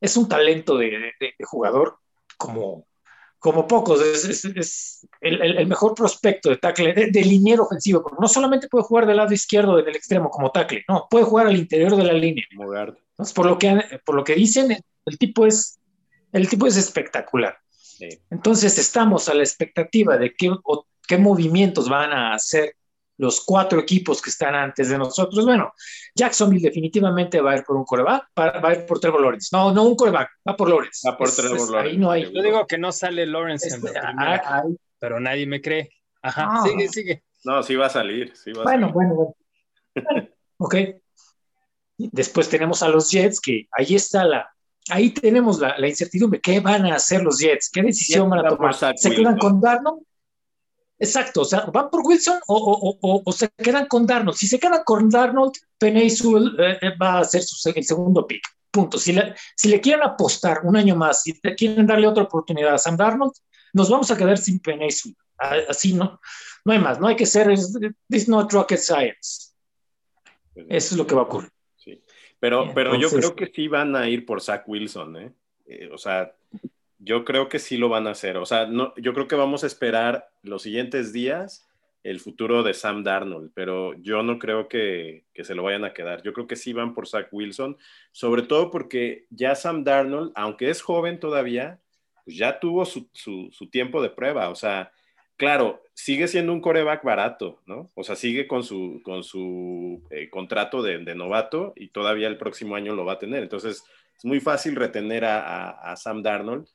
es 0.00 0.16
un 0.16 0.28
talento 0.28 0.76
de, 0.78 1.12
jugador 1.44 1.98
como, 2.36 2.86
como 3.38 3.66
pocos, 3.66 4.00
es, 4.00 5.06
el, 5.20 5.66
mejor 5.66 5.94
prospecto 5.94 6.50
de 6.50 6.56
tackle, 6.56 6.92
de, 6.92 7.22
liniero 7.22 7.64
ofensivo, 7.64 8.02
porque 8.02 8.18
no 8.20 8.28
solamente 8.28 8.68
puede 8.68 8.84
jugar 8.84 9.06
del 9.06 9.16
lado 9.16 9.32
izquierdo 9.32 9.76
del 9.76 9.94
extremo 9.94 10.28
como 10.28 10.50
tackle, 10.50 10.84
no, 10.88 11.06
puede 11.08 11.24
jugar 11.24 11.46
al 11.46 11.56
interior 11.56 11.94
de 11.94 12.04
la 12.04 12.12
línea. 12.12 12.44
Entonces, 12.50 13.32
por 13.34 13.46
lo 13.46 13.58
que, 13.58 13.80
por 14.04 14.16
lo 14.16 14.24
que 14.24 14.34
dicen, 14.34 14.76
el 15.04 15.18
tipo 15.18 15.46
es, 15.46 15.78
el 16.32 16.48
tipo 16.48 16.66
es 16.66 16.76
espectacular. 16.76 17.56
Entonces 18.30 18.78
estamos 18.78 19.28
a 19.28 19.34
la 19.34 19.42
expectativa 19.42 20.16
de 20.16 20.34
qué, 20.34 20.50
qué 21.06 21.18
movimientos 21.18 21.88
van 21.88 22.12
a 22.12 22.34
hacer 22.34 22.74
los 23.18 23.40
cuatro 23.40 23.80
equipos 23.80 24.22
que 24.22 24.30
están 24.30 24.54
antes 24.54 24.88
de 24.88 24.96
nosotros. 24.96 25.44
Bueno, 25.44 25.72
Jacksonville 26.14 26.62
definitivamente 26.62 27.40
va 27.40 27.52
a 27.52 27.56
ir 27.56 27.64
por 27.64 27.76
un 27.76 27.84
coreback, 27.84 28.28
va, 28.38 28.68
a 28.68 28.74
ir 28.74 28.86
por 28.86 29.00
Trevor 29.00 29.20
Lawrence. 29.20 29.48
No, 29.52 29.72
no 29.72 29.82
un 29.82 29.96
coreback, 29.96 30.30
va 30.48 30.56
por 30.56 30.68
Lawrence. 30.70 31.06
Va 31.06 31.16
por 31.16 31.30
Trevor 31.30 31.70
Lawrence. 31.70 31.90
Ahí 31.90 31.98
no 31.98 32.10
hay. 32.10 32.32
Yo 32.32 32.42
digo 32.42 32.66
que 32.66 32.78
no 32.78 32.92
sale 32.92 33.26
Lawrence 33.26 33.68
en 33.68 33.82
la 33.82 34.02
primera, 34.02 34.64
pero 34.98 35.20
nadie 35.20 35.46
me 35.46 35.60
cree. 35.60 35.90
Ajá, 36.22 36.48
ah. 36.48 36.64
sigue, 36.64 36.88
sigue. 36.88 37.22
No, 37.44 37.62
sí 37.62 37.74
va 37.76 37.86
a 37.86 37.90
salir. 37.90 38.32
Sí 38.36 38.52
va 38.52 38.62
bueno, 38.62 38.92
bueno, 38.92 39.14
bueno, 39.14 39.34
bueno. 39.94 40.28
ok. 40.58 40.76
Después 41.96 42.48
tenemos 42.48 42.82
a 42.84 42.88
los 42.88 43.10
Jets, 43.10 43.40
que 43.40 43.66
ahí 43.72 43.96
está 43.96 44.24
la, 44.24 44.48
ahí 44.90 45.10
tenemos 45.10 45.58
la, 45.58 45.76
la, 45.78 45.88
incertidumbre. 45.88 46.40
¿Qué 46.40 46.60
van 46.60 46.86
a 46.86 46.94
hacer 46.94 47.22
los 47.22 47.40
Jets? 47.40 47.70
¿Qué 47.70 47.82
decisión 47.82 48.30
van 48.30 48.46
a 48.46 48.48
tomar? 48.48 48.74
¿Se 48.74 49.10
quedan 49.10 49.36
con 49.36 49.60
Darnold? 49.60 50.02
Exacto, 51.00 51.42
o 51.42 51.44
sea, 51.44 51.60
¿van 51.66 51.90
por 51.90 52.04
Wilson 52.04 52.40
o, 52.48 52.98
o, 53.00 53.22
o, 53.24 53.32
se 53.32 53.48
quedan 53.50 53.86
con 53.86 54.04
Darnold? 54.04 54.36
Si 54.36 54.48
se 54.48 54.58
quedan 54.58 54.82
con 54.84 55.08
Darnold, 55.08 55.52
Sewell 56.10 56.56
eh, 56.58 56.78
eh, 56.82 56.96
va 57.00 57.20
a 57.20 57.24
ser 57.24 57.42
su, 57.42 57.70
el 57.70 57.84
segundo 57.84 58.26
pick. 58.26 58.42
Punto. 58.70 58.98
Si 58.98 59.12
le, 59.12 59.34
si 59.56 59.68
le 59.68 59.80
quieren 59.80 60.02
apostar 60.02 60.60
un 60.64 60.76
año 60.76 60.96
más, 60.96 61.22
si 61.22 61.38
quieren 61.40 61.86
darle 61.86 62.06
otra 62.06 62.24
oportunidad 62.24 62.74
a 62.74 62.78
Sam 62.78 62.96
Darnold, 62.96 63.32
nos 63.72 63.88
vamos 63.88 64.10
a 64.10 64.16
quedar 64.16 64.38
sin 64.38 64.60
Sewell. 64.60 65.16
Así 65.68 65.92
no, 65.92 66.20
no 66.64 66.72
hay 66.72 66.80
más, 66.80 66.98
no 66.98 67.06
hay 67.06 67.14
que 67.14 67.26
ser, 67.26 67.48
it's 67.50 68.28
not 68.28 68.52
rocket 68.52 68.78
science. 68.78 69.54
Eso 70.54 70.94
es 70.94 70.96
lo 70.96 71.06
que 71.06 71.14
va 71.14 71.22
a 71.22 71.24
ocurrir. 71.24 71.52
Pero, 72.40 72.72
pero 72.74 72.94
yo 72.96 73.10
creo 73.10 73.34
que 73.34 73.46
sí 73.46 73.68
van 73.68 73.96
a 73.96 74.08
ir 74.08 74.24
por 74.24 74.40
Zach 74.40 74.62
Wilson, 74.66 75.16
¿eh? 75.16 75.32
¿eh? 75.66 75.90
o 75.92 75.98
sea, 75.98 76.32
yo 76.98 77.24
creo 77.24 77.48
que 77.48 77.58
sí 77.58 77.76
lo 77.76 77.88
van 77.88 78.06
a 78.06 78.12
hacer. 78.12 78.36
O 78.36 78.46
sea, 78.46 78.66
no, 78.66 78.94
yo 78.96 79.14
creo 79.14 79.28
que 79.28 79.36
vamos 79.36 79.64
a 79.64 79.66
esperar 79.66 80.30
los 80.42 80.62
siguientes 80.62 81.12
días 81.12 81.66
el 82.04 82.20
futuro 82.20 82.62
de 82.62 82.74
Sam 82.74 83.02
Darnold, 83.02 83.50
pero 83.54 83.92
yo 83.94 84.22
no 84.22 84.38
creo 84.38 84.68
que, 84.68 85.24
que, 85.34 85.44
se 85.44 85.54
lo 85.54 85.64
vayan 85.64 85.84
a 85.84 85.92
quedar. 85.92 86.22
Yo 86.22 86.32
creo 86.32 86.46
que 86.46 86.56
sí 86.56 86.72
van 86.72 86.94
por 86.94 87.08
Zach 87.08 87.28
Wilson, 87.32 87.76
sobre 88.12 88.42
todo 88.42 88.70
porque 88.70 89.26
ya 89.30 89.54
Sam 89.54 89.84
Darnold, 89.84 90.32
aunque 90.34 90.70
es 90.70 90.80
joven 90.80 91.20
todavía, 91.20 91.80
pues 92.24 92.36
ya 92.36 92.60
tuvo 92.60 92.84
su, 92.84 93.08
su, 93.12 93.48
su 93.52 93.68
tiempo 93.68 94.00
de 94.00 94.10
prueba. 94.10 94.48
O 94.48 94.54
sea, 94.54 94.92
claro, 95.38 95.82
sigue 95.94 96.28
siendo 96.28 96.52
un 96.52 96.60
coreback 96.60 97.02
barato, 97.02 97.62
¿no? 97.64 97.88
O 97.94 98.04
sea, 98.04 98.16
sigue 98.16 98.46
con 98.46 98.62
su, 98.62 99.00
con 99.02 99.24
su 99.24 100.02
eh, 100.10 100.28
contrato 100.28 100.82
de, 100.82 100.98
novato 101.14 101.72
y 101.74 101.88
todavía 101.88 102.28
el 102.28 102.36
próximo 102.36 102.76
año 102.76 102.94
lo 102.94 103.06
va 103.06 103.14
a 103.14 103.18
tener. 103.18 103.42
Entonces, 103.42 103.82
es 104.16 104.24
muy 104.24 104.40
fácil 104.40 104.76
retener 104.76 105.24
a, 105.24 105.94
Sam 105.96 106.22
Darnold, 106.22 106.68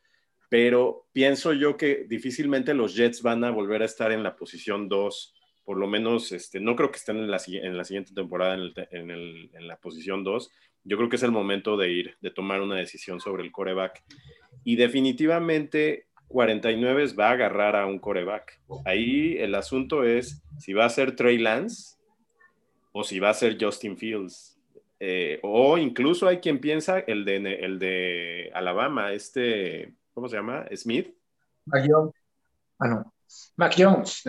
pero 0.54 1.08
pienso 1.12 1.52
yo 1.54 1.78
que 1.78 2.06
difícilmente 2.08 2.76
los 2.76 2.94
Jets 2.94 3.24
van 3.24 3.44
a 3.44 3.50
volver 3.50 3.82
a 3.82 3.86
estar 3.86 4.12
en 4.12 4.22
la 4.22 4.36
posición 4.36 4.88
2, 4.88 5.34
por 5.66 5.80
lo 5.80 5.88
menos, 5.88 6.32
este, 6.32 6.60
no 6.60 6.76
creo 6.76 6.92
que 6.92 6.98
estén 6.98 7.18
en 7.18 7.32
la, 7.32 7.42
en 7.48 7.76
la 7.76 7.84
siguiente 7.84 8.14
temporada 8.14 8.54
en, 8.92 9.68
la 9.68 9.78
posición 9.78 10.24
2. 10.24 10.52
Yo 10.84 10.98
creo 10.98 11.10
que 11.10 11.16
es 11.16 11.24
el 11.24 11.32
momento 11.32 11.76
de 11.76 11.92
ir, 11.92 12.18
de 12.22 12.30
tomar 12.30 12.62
una 12.62 12.76
decisión 12.76 13.20
sobre 13.20 13.42
el 13.42 13.52
coreback. 13.52 14.04
Y 14.64 14.76
definitivamente 14.76 16.06
49 16.28 17.16
va 17.20 17.30
a 17.30 17.32
agarrar 17.32 17.76
a 17.76 17.88
un 17.88 17.98
coreback. 17.98 18.62
Ahí 18.86 19.36
el 19.40 19.56
asunto 19.56 20.04
es 20.04 20.44
si 20.60 20.74
va 20.74 20.86
a 20.86 20.90
ser 20.90 21.16
Trey 21.16 21.40
Lance 21.40 21.98
o 22.92 23.04
si 23.04 23.20
va 23.20 23.32
a 23.32 23.34
ser 23.34 23.58
Justin 23.60 23.98
Fields. 23.98 24.62
Eh, 25.00 25.40
o 25.42 25.80
incluso 25.80 26.28
hay 26.28 26.38
quien 26.38 26.60
piensa 26.60 27.00
el 27.00 27.26
de 27.26 28.52
Alabama, 28.54 29.14
este, 29.14 29.96
¿cómo 30.14 30.28
se 30.28 30.36
llama? 30.36 30.66
Smith. 30.76 31.14
Mac 31.66 31.86
Jones. 31.88 32.14
Ah, 32.80 32.88
no. 32.88 33.14
Mac 33.56 33.74
Jones. 33.78 34.24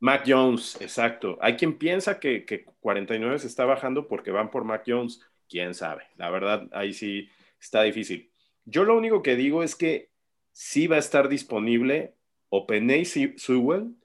Mac 0.00 0.24
Jones, 0.26 0.80
exacto. 0.80 1.38
Hay 1.40 1.56
quien 1.56 1.78
piensa 1.78 2.18
que, 2.18 2.44
que 2.44 2.64
49 2.80 3.38
se 3.38 3.46
está 3.46 3.64
bajando 3.64 4.08
porque 4.08 4.30
van 4.30 4.50
por 4.50 4.64
Mac 4.64 4.84
Jones. 4.86 5.20
Quién 5.48 5.74
sabe. 5.74 6.04
La 6.16 6.30
verdad, 6.30 6.68
ahí 6.72 6.92
sí 6.92 7.28
está 7.60 7.82
difícil. 7.82 8.32
Yo 8.64 8.84
lo 8.84 8.96
único 8.96 9.22
que 9.22 9.36
digo 9.36 9.62
es 9.62 9.74
que 9.74 10.10
si 10.52 10.86
va 10.86 10.96
a 10.96 11.00
estar 11.00 11.28
disponible 11.28 12.14
o 12.48 12.66
Penny 12.66 13.04
Sewell 13.04 13.96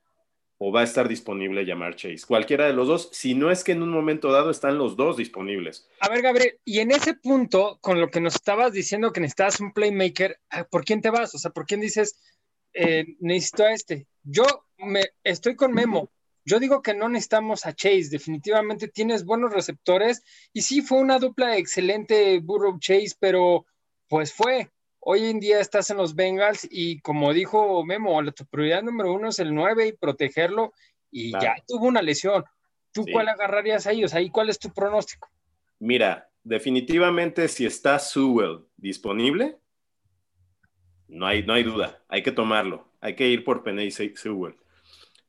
o 0.57 0.71
va 0.71 0.81
a 0.81 0.83
estar 0.85 1.07
disponible 1.07 1.65
llamar 1.65 1.95
Chase. 1.95 2.25
Cualquiera 2.27 2.65
de 2.65 2.73
los 2.73 2.87
dos, 2.87 3.09
si 3.11 3.35
no 3.35 3.51
es 3.51 3.63
que 3.63 3.73
en 3.73 3.83
un 3.83 3.89
momento 3.89 4.31
dado 4.31 4.51
están 4.51 4.77
los 4.77 4.95
dos 4.95 5.17
disponibles. 5.17 5.87
A 5.99 6.09
ver, 6.09 6.21
Gabriel, 6.21 6.59
y 6.63 6.79
en 6.79 6.91
ese 6.91 7.13
punto, 7.13 7.77
con 7.81 7.99
lo 7.99 8.09
que 8.09 8.21
nos 8.21 8.35
estabas 8.35 8.71
diciendo 8.71 9.11
que 9.11 9.19
necesitas 9.19 9.59
un 9.59 9.73
playmaker, 9.73 10.39
ah, 10.49 10.63
¿por 10.63 10.85
quién 10.85 11.01
te 11.01 11.09
vas? 11.09 11.35
O 11.35 11.37
sea, 11.37 11.51
¿por 11.51 11.65
quién 11.65 11.81
dices, 11.81 12.19
eh, 12.73 13.05
necesito 13.19 13.63
a 13.63 13.73
este? 13.73 14.07
Yo 14.23 14.45
me, 14.77 15.03
estoy 15.23 15.55
con 15.55 15.73
Memo. 15.73 16.11
Yo 16.45 16.59
digo 16.59 16.81
que 16.81 16.93
no 16.93 17.09
necesitamos 17.09 17.65
a 17.65 17.73
Chase, 17.73 18.09
definitivamente 18.11 18.87
tienes 18.87 19.25
buenos 19.25 19.51
receptores 19.51 20.23
y 20.53 20.61
sí 20.61 20.83
fue 20.83 20.99
una 20.99 21.17
dupla 21.17 21.57
excelente 21.57 22.39
Burrow 22.39 22.77
Chase, 22.79 23.15
pero 23.19 23.65
pues 24.07 24.31
fue, 24.31 24.69
hoy 25.07 25.25
en 25.25 25.39
día 25.39 25.59
estás 25.59 25.91
en 25.91 25.97
los 25.97 26.15
Bengals 26.15 26.67
y 26.69 26.99
como 27.01 27.31
dijo 27.31 27.85
Memo, 27.85 28.21
la 28.21 28.31
tu 28.31 28.45
prioridad 28.45 28.81
número 28.81 29.13
uno 29.13 29.29
es 29.29 29.39
el 29.39 29.53
9 29.53 29.87
y 29.87 29.93
protegerlo 29.93 30.73
y 31.11 31.31
ya 31.31 31.55
tuvo 31.67 31.85
una 31.85 32.01
lesión. 32.01 32.43
¿Tú 32.91 33.05
cuál 33.11 33.27
agarrarías 33.27 33.85
a 33.85 33.91
ellos? 33.91 34.13
Ahí, 34.13 34.29
¿cuál 34.29 34.49
es 34.49 34.57
tu 34.57 34.73
pronóstico? 34.73 35.29
Mira, 35.79 36.29
definitivamente 36.43 37.47
si 37.47 37.65
está 37.65 37.99
Sewell 37.99 38.65
disponible, 38.77 39.57
no 41.07 41.27
hay, 41.27 41.43
no 41.43 41.53
hay 41.53 41.63
duda, 41.63 42.01
hay 42.07 42.23
que 42.23 42.31
tomarlo, 42.31 42.87
hay 42.99 43.15
que 43.15 43.27
ir 43.27 43.43
por 43.43 43.63
Penny 43.63 43.91
Sewell. 43.91 44.55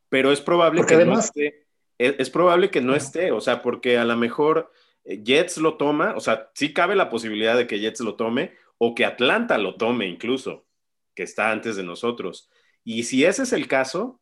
Pero 0.08 0.32
es 0.32 0.40
probable 0.40 0.86
que 0.86 1.04
no 1.04 1.18
esté, 1.18 1.66
es, 1.98 2.30
probable 2.30 2.70
que 2.70 2.80
no 2.80 2.94
esté, 2.94 3.30
o 3.30 3.40
sea, 3.42 3.60
porque 3.60 3.98
a 3.98 4.04
lo 4.04 4.16
mejor 4.16 4.72
eh, 5.04 5.20
Jets 5.22 5.58
lo 5.58 5.76
toma, 5.76 6.14
o 6.16 6.20
sea, 6.20 6.50
sí 6.54 6.72
cabe 6.72 6.96
la 6.96 7.10
posibilidad 7.10 7.56
de 7.56 7.66
que 7.66 7.80
Jets 7.80 8.00
lo 8.00 8.14
tome, 8.14 8.54
o 8.78 8.94
que 8.94 9.04
Atlanta 9.04 9.58
lo 9.58 9.76
tome 9.76 10.06
incluso, 10.06 10.66
que 11.14 11.22
está 11.22 11.50
antes 11.50 11.76
de 11.76 11.82
nosotros. 11.82 12.50
Y 12.84 13.04
si 13.04 13.24
ese 13.24 13.42
es 13.42 13.52
el 13.52 13.68
caso, 13.68 14.20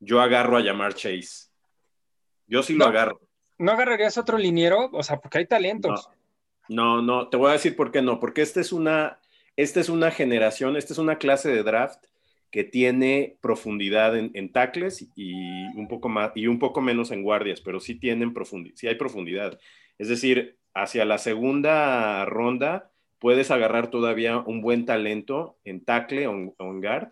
yo 0.00 0.20
agarro 0.20 0.56
a 0.56 0.62
llamar 0.62 0.94
Chase. 0.94 1.50
Yo 2.46 2.62
sí 2.62 2.74
lo 2.74 2.86
agarro. 2.86 3.20
¿No 3.58 3.72
agarrarías 3.72 4.18
otro 4.18 4.38
liniero? 4.38 4.90
O 4.92 5.02
sea, 5.02 5.18
porque 5.18 5.38
hay 5.38 5.46
talentos. 5.46 6.08
No, 6.68 7.02
no, 7.02 7.28
te 7.28 7.36
voy 7.36 7.50
a 7.50 7.54
decir 7.54 7.74
por 7.74 7.90
qué 7.90 8.02
no. 8.02 8.20
Porque 8.20 8.42
esta 8.42 8.60
es 8.60 8.72
una, 8.72 9.18
esta 9.56 9.80
es 9.80 9.88
una 9.88 10.10
generación, 10.10 10.76
esta 10.76 10.92
es 10.92 10.98
una 10.98 11.18
clase 11.18 11.50
de 11.50 11.62
draft 11.62 12.04
que 12.50 12.64
tiene 12.64 13.36
profundidad 13.40 14.16
en, 14.16 14.30
en 14.34 14.52
tackles 14.52 15.08
y 15.14 15.34
un, 15.76 15.88
poco 15.88 16.08
más, 16.08 16.32
y 16.34 16.46
un 16.46 16.58
poco 16.58 16.80
menos 16.80 17.10
en 17.10 17.22
guardias, 17.22 17.60
pero 17.60 17.80
sí, 17.80 17.96
tienen 17.96 18.32
sí 18.74 18.86
hay 18.86 18.94
profundidad. 18.94 19.58
Es 19.98 20.08
decir, 20.08 20.56
hacia 20.72 21.04
la 21.04 21.18
segunda 21.18 22.24
ronda 22.24 22.90
puedes 23.26 23.50
agarrar 23.50 23.90
todavía 23.90 24.38
un 24.38 24.60
buen 24.60 24.84
talento 24.84 25.58
en 25.64 25.84
tackle 25.84 26.28
o 26.28 26.32
en, 26.32 26.80
guard. 26.80 27.08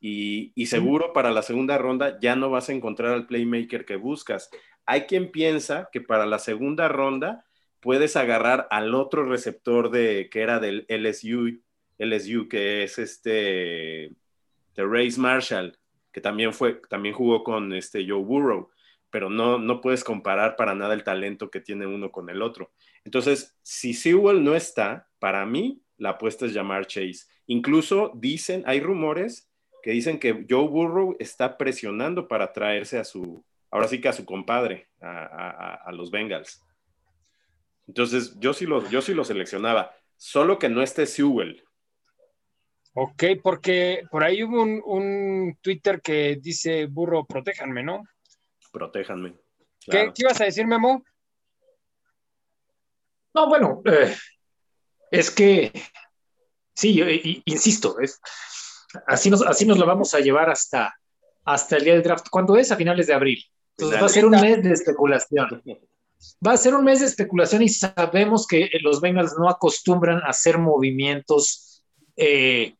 Y, 0.00 0.50
y, 0.54 0.64
seguro 0.64 1.12
para 1.12 1.30
la 1.30 1.42
segunda 1.42 1.76
ronda 1.76 2.18
ya 2.22 2.36
no 2.36 2.48
vas 2.48 2.70
a 2.70 2.72
encontrar 2.72 3.12
al 3.12 3.26
playmaker 3.26 3.84
que 3.84 3.96
buscas. 3.96 4.48
Hay 4.86 5.02
quien 5.02 5.30
piensa 5.30 5.90
que 5.92 6.00
para 6.00 6.24
la 6.24 6.38
segunda 6.38 6.88
ronda 6.88 7.44
puedes 7.80 8.16
agarrar 8.16 8.66
al 8.70 8.94
otro 8.94 9.26
receptor 9.26 9.90
de, 9.90 10.30
que 10.30 10.40
era 10.40 10.58
del 10.58 10.86
LSU, 10.88 11.60
LSU 11.98 12.48
que 12.48 12.84
es 12.84 12.98
este, 12.98 14.14
Race 14.74 15.20
Marshall, 15.20 15.78
que 16.12 16.22
también, 16.22 16.54
fue, 16.54 16.80
también 16.88 17.14
jugó 17.14 17.44
con 17.44 17.74
este 17.74 18.08
Joe 18.08 18.24
Burrow, 18.24 18.70
pero 19.10 19.28
no, 19.28 19.58
no 19.58 19.82
puedes 19.82 20.02
comparar 20.02 20.56
para 20.56 20.74
nada 20.74 20.94
el 20.94 21.04
talento 21.04 21.50
que 21.50 21.60
tiene 21.60 21.86
uno 21.86 22.10
con 22.10 22.30
el 22.30 22.40
otro. 22.40 22.72
Entonces, 23.04 23.54
si 23.60 23.92
Sewell 23.92 24.42
no 24.42 24.54
está, 24.54 25.07
para 25.18 25.44
mí 25.46 25.82
la 25.96 26.10
apuesta 26.10 26.46
es 26.46 26.52
llamar 26.52 26.86
Chase. 26.86 27.26
Incluso 27.46 28.12
dicen, 28.14 28.62
hay 28.66 28.80
rumores 28.80 29.50
que 29.82 29.90
dicen 29.90 30.18
que 30.18 30.46
Joe 30.48 30.68
Burrow 30.68 31.16
está 31.18 31.56
presionando 31.56 32.28
para 32.28 32.52
traerse 32.52 32.98
a 32.98 33.04
su, 33.04 33.44
ahora 33.70 33.88
sí 33.88 34.00
que 34.00 34.08
a 34.08 34.12
su 34.12 34.24
compadre, 34.24 34.88
a, 35.00 35.90
los 35.92 36.10
Bengals. 36.10 36.62
Entonces, 37.86 38.38
yo 38.38 38.52
sí, 38.52 38.66
lo, 38.66 38.88
yo 38.90 39.00
sí 39.00 39.14
lo 39.14 39.24
seleccionaba, 39.24 39.94
solo 40.16 40.58
que 40.58 40.68
no 40.68 40.82
esté 40.82 41.06
Sewell. 41.06 41.64
Ok, 42.94 43.24
porque 43.42 44.02
por 44.10 44.24
ahí 44.24 44.42
hubo 44.42 44.62
un, 44.62 45.56
Twitter 45.62 46.00
que 46.02 46.36
dice, 46.40 46.86
burro, 46.86 47.24
protéjanme, 47.24 47.82
¿no? 47.82 48.02
Protéjanme. 48.72 49.34
¿Qué, 49.80 50.12
ibas 50.16 50.40
a 50.40 50.44
decir, 50.44 50.66
Memo? 50.66 51.02
No, 53.34 53.48
bueno, 53.48 53.82
eh, 53.84 54.16
es 55.10 55.30
que, 55.30 55.72
sí, 56.74 57.42
insisto, 57.44 57.96
así, 59.06 59.30
nos, 59.30 59.42
así 59.42 59.66
nos 59.66 59.78
lo 59.78 59.86
vamos 59.86 60.14
a 60.14 60.20
llevar 60.20 60.50
hasta, 60.50 60.94
hasta 61.44 61.76
el 61.76 61.84
día 61.84 61.94
del 61.94 62.02
draft. 62.02 62.26
¿Cuándo 62.30 62.56
es? 62.56 62.70
A 62.72 62.76
finales 62.76 63.06
de 63.06 63.14
abril. 63.14 63.42
Entonces 63.76 64.02
va 64.02 64.06
a 64.06 64.10
ser 64.10 64.26
un 64.26 64.32
mes 64.32 64.62
de 64.62 64.72
especulación. 64.72 65.62
Va 66.44 66.52
a 66.52 66.56
ser 66.56 66.74
un 66.74 66.84
mes 66.84 67.00
de 67.00 67.06
especulación 67.06 67.62
y 67.62 67.68
sabemos 67.68 68.46
que 68.46 68.68
los 68.82 69.00
Bengals 69.00 69.34
no 69.38 69.48
acostumbran 69.48 70.18
a 70.18 70.30
hacer 70.30 70.58
movimientos 70.58 71.82
eh, 72.16 72.74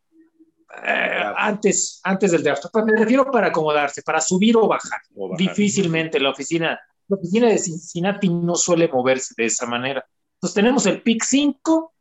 eh, 0.84 1.32
antes, 1.36 2.00
antes 2.02 2.32
del 2.32 2.42
draft. 2.42 2.64
Me 2.84 2.96
refiero 2.96 3.30
para 3.30 3.48
acomodarse, 3.48 4.02
para 4.02 4.20
subir 4.20 4.56
o 4.56 4.66
bajar. 4.66 5.00
Difícilmente 5.36 6.18
la 6.18 6.30
oficina, 6.30 6.80
la 7.06 7.16
oficina 7.16 7.48
de 7.48 7.58
Cincinnati 7.58 8.28
no 8.28 8.56
suele 8.56 8.88
moverse 8.88 9.34
de 9.36 9.46
esa 9.46 9.66
manera. 9.66 10.04
Entonces 10.34 10.54
tenemos 10.54 10.86
el 10.86 11.02
pick 11.02 11.22
5 11.24 11.94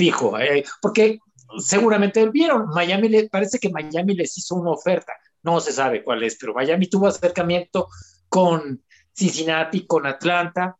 fijo, 0.00 0.38
eh, 0.38 0.64
porque 0.80 1.18
seguramente 1.58 2.26
vieron, 2.30 2.68
Miami 2.70 3.10
le 3.10 3.28
parece 3.28 3.58
que 3.58 3.68
Miami 3.68 4.14
les 4.14 4.38
hizo 4.38 4.54
una 4.54 4.70
oferta, 4.70 5.12
no 5.42 5.60
se 5.60 5.72
sabe 5.72 6.02
cuál 6.02 6.22
es, 6.22 6.38
pero 6.40 6.54
Miami 6.54 6.86
tuvo 6.88 7.06
acercamiento 7.06 7.88
con 8.30 8.82
Cincinnati, 9.12 9.86
con 9.86 10.06
Atlanta. 10.06 10.74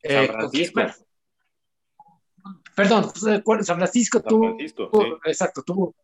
Eh, 0.00 0.26
San 0.26 0.36
Francisco. 0.36 0.80
perdón, 2.76 3.12
San 3.64 3.76
Francisco, 3.78 4.22
tuvo, 4.22 4.56
exacto, 5.24 5.62
tuvo, 5.64 5.96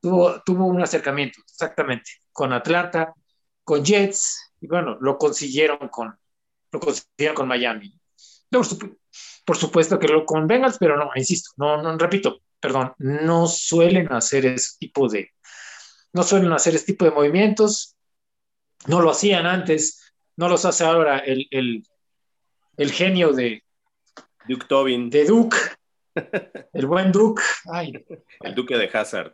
tuvo, 0.00 0.42
tuvo 0.42 0.64
un 0.64 0.80
acercamiento, 0.80 1.40
exactamente, 1.46 2.10
con 2.32 2.54
Atlanta, 2.54 3.12
con 3.64 3.84
Jets, 3.84 4.54
y 4.62 4.66
bueno, 4.66 4.96
lo 4.98 5.18
consiguieron 5.18 5.88
con, 5.88 6.18
lo 6.72 6.80
consiguieron 6.80 7.36
con 7.36 7.48
Miami. 7.48 7.92
Por 9.48 9.56
supuesto 9.56 9.98
que 9.98 10.08
lo 10.08 10.26
con 10.26 10.46
Bengals, 10.46 10.76
pero 10.78 10.98
no, 10.98 11.08
insisto, 11.14 11.52
no, 11.56 11.80
no, 11.80 11.96
repito, 11.96 12.42
perdón, 12.60 12.92
no 12.98 13.46
suelen 13.46 14.12
hacer 14.12 14.44
ese 14.44 14.76
tipo 14.78 15.08
de, 15.08 15.30
no 16.12 16.22
suelen 16.22 16.52
hacer 16.52 16.74
este 16.74 16.92
tipo 16.92 17.06
de 17.06 17.12
movimientos, 17.12 17.96
no 18.88 19.00
lo 19.00 19.08
hacían 19.08 19.46
antes, 19.46 20.12
no 20.36 20.50
los 20.50 20.66
hace 20.66 20.84
ahora 20.84 21.20
el, 21.20 21.48
el, 21.50 21.82
el 22.76 22.92
genio 22.92 23.32
de 23.32 23.64
Duke 24.46 24.66
Tobin. 24.68 25.08
De 25.08 25.24
Duke, 25.24 25.56
el 26.74 26.84
buen 26.84 27.10
Duke. 27.10 27.42
el 28.42 28.54
Duque 28.54 28.76
de 28.76 28.90
Hazard. 28.92 29.32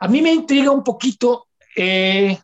A 0.00 0.08
mí 0.08 0.20
me 0.20 0.30
intriga 0.30 0.70
un 0.72 0.84
poquito. 0.84 1.48
Eh, 1.74 2.38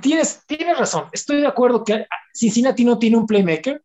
tienes, 0.00 0.44
tienes 0.44 0.76
razón. 0.76 1.04
Estoy 1.12 1.40
de 1.40 1.46
acuerdo 1.46 1.84
que 1.84 2.04
Cincinnati 2.34 2.84
no 2.84 2.98
tiene 2.98 3.16
un 3.16 3.28
playmaker. 3.28 3.80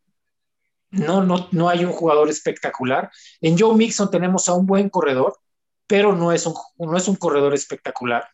No, 0.90 1.24
no, 1.24 1.50
no 1.52 1.70
hay 1.70 1.84
un 1.84 1.92
jugador 1.92 2.30
espectacular. 2.30 3.12
En 3.42 3.58
Joe 3.58 3.76
Mixon 3.76 4.10
tenemos 4.10 4.48
a 4.48 4.54
un 4.54 4.66
buen 4.66 4.90
corredor, 4.90 5.38
pero 5.86 6.16
no 6.16 6.32
es 6.32 6.46
un, 6.46 6.54
no 6.78 6.98
es 6.98 7.08
un 7.08 7.16
corredor 7.16 7.54
espectacular. 7.54 8.28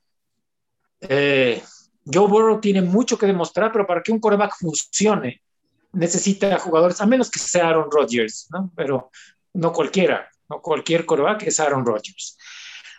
Eh, 1.02 1.62
Joe 2.06 2.28
Burrow 2.28 2.60
tiene 2.60 2.82
mucho 2.82 3.18
que 3.18 3.26
demostrar, 3.26 3.72
pero 3.72 3.88
para 3.88 4.02
que 4.02 4.12
un 4.12 4.20
coreback 4.20 4.56
funcione, 4.60 5.42
necesita 5.94 6.60
jugadores, 6.60 7.00
a 7.02 7.06
menos 7.06 7.30
que 7.30 7.40
sea 7.40 7.70
Aaron 7.70 7.90
Rodgers, 7.92 8.48
¿no? 8.52 8.72
Pero 8.76 9.12
no 9.54 9.72
cualquiera, 9.72 10.30
no 10.50 10.62
cualquier 10.62 11.06
coreback 11.06 11.44
es 11.44 11.60
Aaron 11.60 11.86
Rodgers. 11.86 12.38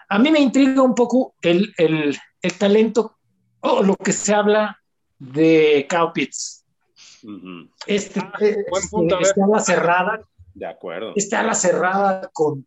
A 0.09 0.19
mí 0.19 0.31
me 0.31 0.41
intriga 0.41 0.83
un 0.83 0.95
poco 0.95 1.35
el, 1.43 1.75
el, 1.77 2.17
el 2.41 2.59
talento 2.59 3.19
o 3.61 3.83
lo 3.83 3.97
que 3.97 4.13
se 4.13 4.35
habla 4.35 4.81
de 5.19 5.87
Este, 7.87 8.21
ah, 8.21 8.33
este 8.39 8.65
está 9.21 9.47
la 9.47 9.61
cerrada. 9.61 10.21
De 10.53 10.67
acuerdo. 10.67 11.13
Está 11.17 11.43
la 11.43 11.55
cerrada 11.55 12.31
con, 12.33 12.67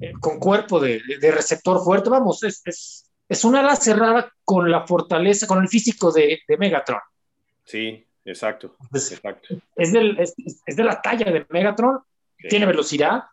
eh, 0.00 0.12
con 0.20 0.38
cuerpo 0.38 0.80
de, 0.80 1.02
de, 1.20 1.30
receptor 1.30 1.82
fuerte. 1.82 2.08
Vamos, 2.08 2.42
es, 2.44 2.62
es, 2.64 3.10
es, 3.28 3.44
una 3.44 3.60
ala 3.60 3.76
cerrada 3.76 4.32
con 4.44 4.70
la 4.70 4.86
fortaleza, 4.86 5.46
con 5.46 5.60
el 5.60 5.68
físico 5.68 6.12
de, 6.12 6.40
de 6.46 6.56
Megatron. 6.56 7.00
Sí, 7.64 8.06
exacto. 8.24 8.76
Es, 8.92 9.12
exacto. 9.12 9.56
Es, 9.74 9.92
del, 9.92 10.18
es, 10.18 10.34
de 10.36 10.84
la 10.84 11.02
talla 11.02 11.30
de 11.30 11.44
Megatron, 11.50 12.00
tiene 12.48 12.66
velocidad, 12.66 13.24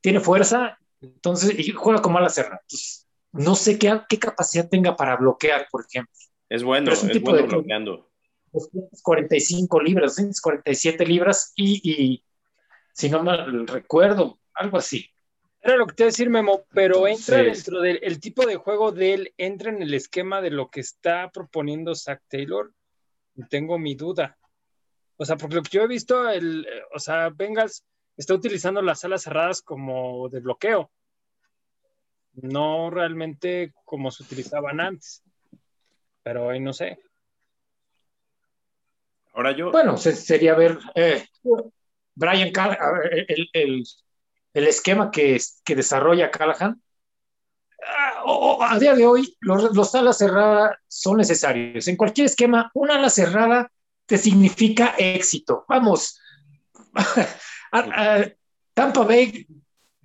tiene 0.00 0.20
fuerza 0.20 0.78
entonces, 1.00 1.58
y 1.58 1.70
juega 1.72 2.00
como 2.00 2.18
a 2.18 2.22
la 2.22 2.30
cerrada. 2.30 2.62
no 3.32 3.54
sé 3.54 3.78
qué, 3.78 4.00
qué 4.08 4.18
capacidad 4.18 4.68
tenga 4.68 4.96
para 4.96 5.16
bloquear, 5.16 5.66
por 5.70 5.84
ejemplo. 5.86 6.14
Es 6.48 6.62
bueno, 6.62 6.92
es, 6.92 7.02
un 7.02 7.10
tipo 7.10 7.30
bueno 7.30 7.46
de 7.46 7.48
bloqueando. 7.48 8.10
45 9.02 9.80
libras, 9.80 10.40
47 10.42 11.06
libras 11.06 11.52
y, 11.56 11.80
y, 11.84 12.24
si 12.92 13.10
no 13.10 13.22
mal 13.22 13.66
recuerdo, 13.66 14.38
algo 14.54 14.78
así. 14.78 15.10
Era 15.60 15.76
lo 15.76 15.86
que 15.86 15.94
te 15.94 16.02
iba 16.02 16.08
a 16.08 16.10
decir, 16.12 16.28
Memo, 16.28 16.64
pero 16.72 17.08
entra 17.08 17.38
dentro 17.38 17.80
del 17.80 18.20
tipo 18.20 18.44
de 18.44 18.56
juego 18.56 18.92
de 18.92 19.14
él, 19.14 19.34
entra 19.38 19.70
en 19.70 19.80
el 19.80 19.94
esquema 19.94 20.42
de 20.42 20.50
lo 20.50 20.68
que 20.68 20.80
está 20.80 21.30
proponiendo 21.30 21.94
Zach 21.94 22.20
Taylor. 22.28 22.72
Tengo 23.48 23.78
mi 23.78 23.94
duda. 23.94 24.36
O 25.16 25.24
sea, 25.24 25.36
porque 25.36 25.56
lo 25.56 25.62
que 25.62 25.70
yo 25.70 25.82
he 25.82 25.88
visto, 25.88 26.28
el, 26.28 26.66
o 26.94 26.98
sea, 26.98 27.30
Bengals 27.30 27.82
está 28.16 28.34
utilizando 28.34 28.82
las 28.82 29.04
alas 29.04 29.22
cerradas 29.22 29.62
como 29.62 30.28
de 30.28 30.40
bloqueo, 30.40 30.90
no 32.34 32.90
realmente 32.90 33.72
como 33.84 34.10
se 34.10 34.22
utilizaban 34.22 34.80
antes. 34.80 35.22
Pero 36.22 36.50
ahí 36.50 36.60
no 36.60 36.72
sé. 36.72 36.98
Ahora 39.34 39.56
yo. 39.56 39.72
Bueno, 39.72 39.96
sería 39.96 40.54
ver 40.54 40.78
eh, 40.94 41.26
Brian 42.14 42.52
el, 43.10 43.50
el, 43.52 43.84
el, 44.54 44.66
esquema 44.66 45.10
que, 45.10 45.40
que 45.64 45.74
desarrolla 45.74 46.30
Callahan. 46.30 46.80
Ah, 47.86 48.70
a 48.70 48.78
día 48.78 48.94
de 48.94 49.04
hoy, 49.04 49.36
los, 49.40 49.74
los 49.74 49.94
alas 49.94 50.18
cerradas 50.18 50.76
son 50.86 51.16
necesarios. 51.16 51.88
En 51.88 51.96
cualquier 51.96 52.26
esquema, 52.26 52.70
una 52.74 52.94
ala 52.94 53.10
cerrada 53.10 53.70
te 54.06 54.18
significa 54.18 54.94
éxito. 54.96 55.64
Vamos, 55.68 56.20
Tampa 58.74 59.02
Bay, 59.02 59.46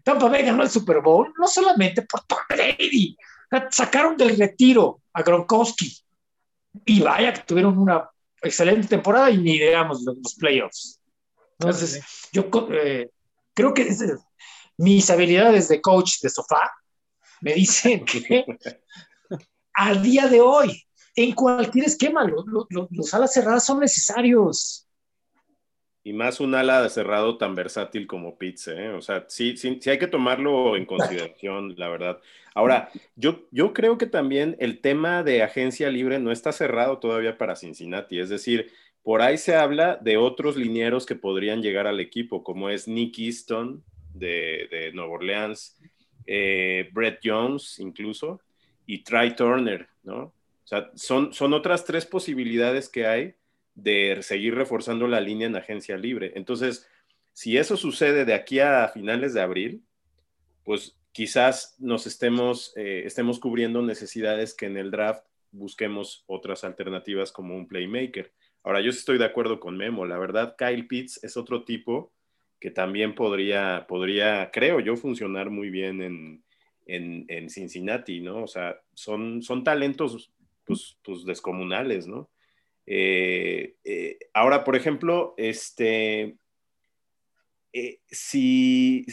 Tampa 0.03 0.27
Bay 0.27 0.43
ganó 0.43 0.63
el 0.63 0.69
Super 0.69 1.01
Bowl 1.01 1.31
no 1.37 1.47
solamente 1.47 2.01
por 2.01 2.21
Tom 2.25 2.39
Brady, 2.49 3.15
sacaron 3.69 4.17
del 4.17 4.37
retiro 4.37 5.01
a 5.13 5.21
Gronkowski 5.21 5.95
y 6.85 7.01
vaya 7.01 7.33
que 7.33 7.41
tuvieron 7.41 7.77
una 7.77 8.09
excelente 8.41 8.87
temporada 8.87 9.29
y 9.29 9.37
ni 9.37 9.59
digamos 9.59 10.03
los, 10.03 10.35
playoffs. 10.35 10.99
Entonces, 11.59 12.01
yo 12.31 12.49
eh, 12.71 13.09
creo 13.53 13.73
que 13.73 13.89
mis 14.77 15.09
habilidades 15.09 15.67
de 15.67 15.81
coach 15.81 16.19
de 16.21 16.29
sofá 16.29 16.71
me 17.41 17.53
dicen 17.53 18.05
que 18.05 18.45
al 19.73 20.01
día 20.01 20.27
de 20.27 20.41
hoy, 20.41 20.85
en 21.15 21.33
cualquier 21.33 21.85
esquema, 21.85 22.25
los 22.89 23.13
alas 23.13 23.33
cerradas 23.33 23.65
son 23.65 23.79
necesarios. 23.79 24.88
Y 26.03 26.13
más 26.13 26.39
un 26.39 26.55
ala 26.55 26.81
de 26.81 26.89
cerrado 26.89 27.37
tan 27.37 27.55
versátil 27.55 28.07
como 28.07 28.37
Pitts, 28.37 28.69
¿eh? 28.69 28.89
O 28.89 29.01
sea, 29.01 29.25
sí, 29.27 29.57
sí, 29.57 29.79
sí, 29.81 29.89
hay 29.89 29.99
que 29.99 30.07
tomarlo 30.07 30.75
en 30.75 30.85
consideración, 30.85 31.75
la 31.77 31.89
verdad. 31.89 32.19
Ahora, 32.55 32.89
yo, 33.15 33.47
yo 33.51 33.73
creo 33.73 33.97
que 33.97 34.05
también 34.07 34.55
el 34.59 34.79
tema 34.79 35.23
de 35.23 35.43
agencia 35.43 35.89
libre 35.89 36.19
no 36.19 36.31
está 36.31 36.51
cerrado 36.51 36.99
todavía 36.99 37.37
para 37.37 37.55
Cincinnati. 37.55 38.19
Es 38.19 38.29
decir, 38.29 38.71
por 39.03 39.21
ahí 39.21 39.37
se 39.37 39.55
habla 39.55 39.97
de 40.01 40.17
otros 40.17 40.55
linieros 40.55 41.05
que 41.05 41.15
podrían 41.15 41.61
llegar 41.61 41.87
al 41.87 41.99
equipo, 41.99 42.43
como 42.43 42.69
es 42.69 42.87
Nick 42.87 43.17
Easton 43.19 43.83
de, 44.13 44.67
de 44.71 44.91
Nueva 44.93 45.13
Orleans, 45.13 45.77
eh, 46.25 46.89
Brett 46.91 47.19
Jones 47.23 47.79
incluso, 47.79 48.41
y 48.85 49.03
Try 49.03 49.35
Turner, 49.35 49.87
¿no? 50.03 50.17
O 50.23 50.67
sea, 50.69 50.91
son, 50.93 51.33
son 51.33 51.53
otras 51.53 51.85
tres 51.85 52.05
posibilidades 52.05 52.89
que 52.89 53.07
hay 53.07 53.33
de 53.83 54.19
seguir 54.21 54.55
reforzando 54.55 55.07
la 55.07 55.21
línea 55.21 55.47
en 55.47 55.55
agencia 55.55 55.97
libre. 55.97 56.33
Entonces, 56.35 56.87
si 57.33 57.57
eso 57.57 57.77
sucede 57.77 58.25
de 58.25 58.33
aquí 58.33 58.59
a 58.59 58.87
finales 58.89 59.33
de 59.33 59.41
abril, 59.41 59.83
pues 60.63 60.97
quizás 61.11 61.75
nos 61.79 62.07
estemos, 62.07 62.73
eh, 62.75 63.03
estemos 63.05 63.39
cubriendo 63.39 63.81
necesidades 63.81 64.53
que 64.53 64.65
en 64.65 64.77
el 64.77 64.91
draft 64.91 65.23
busquemos 65.51 66.23
otras 66.27 66.63
alternativas 66.63 67.31
como 67.31 67.55
un 67.55 67.67
playmaker. 67.67 68.31
Ahora, 68.63 68.81
yo 68.81 68.89
estoy 68.89 69.17
de 69.17 69.25
acuerdo 69.25 69.59
con 69.59 69.77
Memo. 69.77 70.05
La 70.05 70.17
verdad, 70.17 70.55
Kyle 70.57 70.87
Pitts 70.87 71.23
es 71.23 71.37
otro 71.37 71.63
tipo 71.63 72.11
que 72.59 72.71
también 72.71 73.15
podría, 73.15 73.85
podría 73.87 74.51
creo 74.51 74.79
yo, 74.79 74.97
funcionar 74.97 75.49
muy 75.49 75.69
bien 75.69 76.01
en, 76.01 76.43
en, 76.85 77.49
Cincinnati, 77.49 78.19
¿no? 78.19 78.43
O 78.43 78.47
sea, 78.47 78.81
son, 78.93 79.41
son 79.41 79.63
talentos 79.63 80.31
pues, 80.65 80.97
pues 81.03 81.23
descomunales, 81.23 82.05
¿no? 82.07 82.29
Eh, 82.91 83.75
eh, 83.83 84.17
ahora, 84.33 84.63
por 84.63 84.75
ejemplo, 84.75 85.35
este, 85.37 86.37
eh, 87.71 87.99
si, 88.09 89.05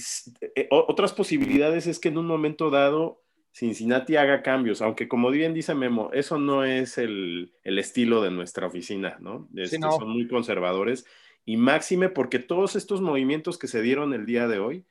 otras 0.70 1.12
posibilidades 1.12 1.86
es 1.86 1.98
que 1.98 2.08
en 2.08 2.16
un 2.16 2.26
momento 2.26 2.70
dado 2.70 3.22
Cincinnati 3.52 4.16
haga 4.16 4.42
cambios, 4.42 4.80
aunque 4.80 5.08
como 5.08 5.30
bien 5.30 5.52
dice 5.52 5.74
Memo, 5.74 6.10
eso 6.14 6.38
no 6.38 6.64
es 6.64 6.96
el, 6.96 7.52
estilo 7.64 8.22
de 8.22 8.30
nuestra 8.30 8.66
oficina, 8.66 9.18
¿no? 9.20 9.46
Este, 9.54 9.78
son 9.78 10.08
muy 10.08 10.26
conservadores 10.26 11.04
y 11.44 11.58
máxime 11.58 12.08
porque 12.08 12.38
todos 12.38 12.76
estos 12.76 13.02
movimientos 13.02 13.58
que 13.58 13.68
se 13.68 13.82
dieron 13.82 14.14
el 14.14 14.24
día 14.24 14.48
de 14.48 14.58
hoy 14.58 14.86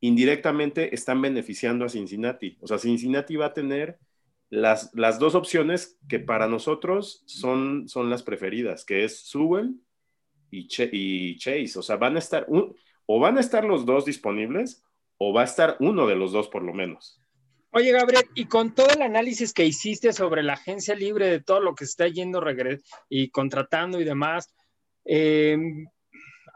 indirectamente 0.00 0.96
están 0.96 1.22
beneficiando 1.22 1.84
a 1.84 1.88
Cincinnati. 1.88 2.58
O 2.60 2.66
sea, 2.66 2.78
Cincinnati 2.78 3.36
va 3.36 3.46
a 3.46 3.54
tener 3.54 4.00
las, 4.50 4.92
las 4.94 5.18
dos 5.18 5.34
opciones 5.34 5.98
que 6.08 6.18
para 6.18 6.48
nosotros 6.48 7.22
son, 7.26 7.88
son 7.88 8.10
las 8.10 8.22
preferidas, 8.22 8.84
que 8.84 9.04
es 9.04 9.28
Sewell 9.30 9.80
y, 10.50 10.68
y 10.92 11.38
Chase. 11.38 11.78
O 11.78 11.82
sea, 11.82 11.96
van 11.96 12.16
a 12.16 12.18
estar, 12.18 12.46
o 13.06 13.20
van 13.20 13.38
a 13.38 13.40
estar 13.40 13.64
los 13.64 13.86
dos 13.86 14.04
disponibles 14.04 14.84
o 15.18 15.32
va 15.32 15.42
a 15.42 15.44
estar 15.44 15.76
uno 15.80 16.06
de 16.06 16.16
los 16.16 16.32
dos 16.32 16.48
por 16.48 16.62
lo 16.62 16.72
menos. 16.72 17.20
Oye, 17.72 17.92
Gabriel, 17.92 18.24
y 18.34 18.46
con 18.46 18.74
todo 18.74 18.88
el 18.88 19.02
análisis 19.02 19.52
que 19.52 19.64
hiciste 19.64 20.12
sobre 20.12 20.42
la 20.42 20.54
agencia 20.54 20.94
libre, 20.94 21.28
de 21.28 21.40
todo 21.40 21.60
lo 21.60 21.74
que 21.74 21.84
está 21.84 22.08
yendo 22.08 22.42
y 23.08 23.30
contratando 23.30 24.00
y 24.00 24.04
demás, 24.04 24.52
em, 25.04 25.86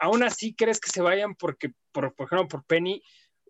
aún 0.01 0.25
así 0.25 0.55
crees 0.55 0.81
que 0.81 0.91
se 0.91 1.03
vayan 1.03 1.37
porque, 1.37 1.71
por, 1.93 2.07
ejemplo, 2.07 2.49
por 2.49 2.65
Penny, 2.65 3.01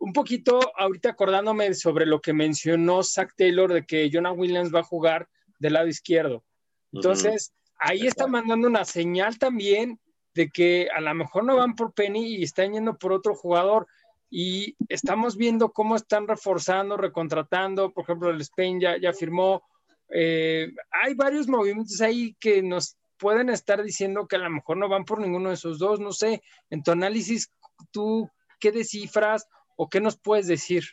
un 0.05 0.13
poquito 0.13 0.61
ahorita 0.77 1.11
acordándome 1.11 1.73
sobre 1.73 2.05
lo 2.05 2.21
que 2.21 2.35
mencionó 2.35 3.03
Zach 3.03 3.33
Taylor 3.35 3.73
de 3.73 3.87
que 3.87 4.11
Jonah 4.13 4.33
Williams 4.33 4.73
va 4.73 4.81
a 4.81 4.85
jugar 4.85 5.31
del 5.59 5.73
lado 5.73 5.89
izquierdo. 5.89 6.45
Entonces, 6.93 7.55
ahí 7.79 8.07
está 8.07 8.27
mandando 8.27 8.69
una 8.69 8.85
señal 8.85 9.39
también 9.39 9.99
de 10.35 10.51
que 10.51 10.89
a 10.95 11.01
lo 11.01 11.15
mejor 11.15 11.45
no 11.45 11.57
van 11.57 11.75
por 11.75 11.95
Penny 11.95 12.37
y 12.37 12.43
están 12.43 12.75
yendo 12.75 12.99
por 12.99 13.15
otro 13.15 13.35
jugador. 13.35 13.87
Y 14.29 14.77
estamos 14.91 15.39
viendo 15.39 15.73
cómo 15.73 15.97
están 15.97 16.29
reforzando, 16.29 16.99
recontratando, 16.99 17.91
por 17.91 18.05
ejemplo, 18.05 18.29
el 18.29 18.43
Spain 18.43 18.81
ya, 18.81 18.99
ya 19.01 19.15
firmó, 19.15 19.63
eh, 20.11 20.71
hay 20.91 21.15
varios 21.15 21.49
movimientos 21.49 22.03
ahí 22.03 22.37
que 22.39 22.63
nos 22.63 22.99
pueden 23.17 23.49
estar 23.49 23.83
diciendo 23.83 24.27
que 24.29 24.37
a 24.37 24.41
lo 24.41 24.51
mejor 24.51 24.77
no 24.77 24.87
van 24.87 25.07
por 25.07 25.19
ninguno 25.19 25.49
de 25.49 25.55
esos 25.55 25.79
dos, 25.79 25.99
no 25.99 26.13
sé, 26.13 26.43
en 26.69 26.83
tu 26.83 26.91
análisis, 26.91 27.51
¿tú 27.91 28.29
qué 28.61 28.71
descifras 28.71 29.49
o 29.77 29.89
qué 29.89 30.01
nos 30.01 30.17
puedes 30.17 30.47
decir? 30.47 30.85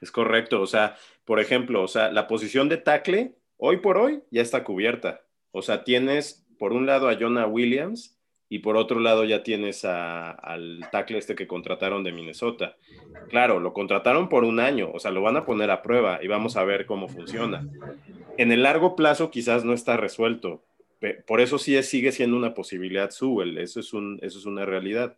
Es 0.00 0.10
correcto, 0.10 0.60
o 0.60 0.66
sea, 0.66 0.96
por 1.24 1.40
ejemplo, 1.40 1.82
o 1.82 1.88
sea, 1.88 2.10
la 2.10 2.26
posición 2.26 2.68
de 2.68 2.78
tackle, 2.78 3.34
hoy 3.56 3.78
por 3.78 3.98
hoy, 3.98 4.22
ya 4.30 4.42
está 4.42 4.64
cubierta. 4.64 5.22
O 5.50 5.62
sea, 5.62 5.84
tienes 5.84 6.46
por 6.58 6.72
un 6.72 6.86
lado 6.86 7.08
a 7.08 7.16
Jonah 7.18 7.46
Williams, 7.46 8.20
y 8.52 8.58
por 8.58 8.76
otro 8.76 8.98
lado 8.98 9.24
ya 9.24 9.44
tienes 9.44 9.84
al 9.84 10.80
tackle 10.90 11.18
este 11.18 11.36
que 11.36 11.46
contrataron 11.46 12.02
de 12.02 12.10
Minnesota. 12.10 12.76
Claro, 13.28 13.60
lo 13.60 13.72
contrataron 13.72 14.28
por 14.28 14.42
un 14.42 14.58
año, 14.58 14.90
o 14.92 14.98
sea, 14.98 15.12
lo 15.12 15.22
van 15.22 15.36
a 15.36 15.44
poner 15.44 15.70
a 15.70 15.82
prueba 15.82 16.18
y 16.20 16.26
vamos 16.26 16.56
a 16.56 16.64
ver 16.64 16.84
cómo 16.84 17.08
funciona. 17.08 17.66
En 18.36 18.50
el 18.50 18.64
largo 18.64 18.96
plazo 18.96 19.30
quizás 19.30 19.64
no 19.64 19.72
está 19.72 19.96
resuelto, 19.96 20.64
por 21.28 21.40
eso 21.40 21.58
sí 21.58 21.80
sigue 21.84 22.10
siendo 22.10 22.36
una 22.36 22.52
posibilidad 22.52 23.10
Sewell, 23.10 23.56
eso 23.56 23.78
es, 23.78 23.92
un, 23.92 24.18
eso 24.20 24.40
es 24.40 24.46
una 24.46 24.66
realidad. 24.66 25.16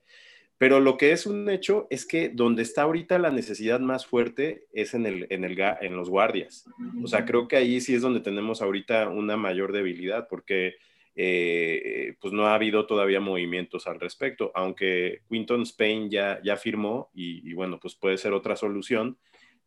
Pero 0.62 0.78
lo 0.78 0.96
que 0.96 1.10
es 1.10 1.26
un 1.26 1.50
hecho 1.50 1.88
es 1.90 2.06
que 2.06 2.28
donde 2.28 2.62
está 2.62 2.82
ahorita 2.82 3.18
la 3.18 3.32
necesidad 3.32 3.80
más 3.80 4.06
fuerte 4.06 4.68
es 4.72 4.94
en, 4.94 5.06
el, 5.06 5.26
en, 5.28 5.42
el, 5.42 5.58
en 5.58 5.96
los 5.96 6.08
guardias. 6.08 6.70
O 7.02 7.08
sea, 7.08 7.24
creo 7.24 7.48
que 7.48 7.56
ahí 7.56 7.80
sí 7.80 7.96
es 7.96 8.02
donde 8.02 8.20
tenemos 8.20 8.62
ahorita 8.62 9.08
una 9.08 9.36
mayor 9.36 9.72
debilidad, 9.72 10.28
porque 10.28 10.76
eh, 11.16 12.14
pues 12.20 12.32
no 12.32 12.46
ha 12.46 12.54
habido 12.54 12.86
todavía 12.86 13.18
movimientos 13.18 13.88
al 13.88 13.98
respecto, 13.98 14.52
aunque 14.54 15.22
Quinton 15.28 15.62
Spain 15.62 16.08
ya, 16.08 16.40
ya 16.44 16.56
firmó 16.56 17.10
y, 17.12 17.52
bueno, 17.54 17.80
pues 17.80 17.96
puede 17.96 18.16
ser 18.16 18.32
otra 18.32 18.54
solución, 18.54 19.18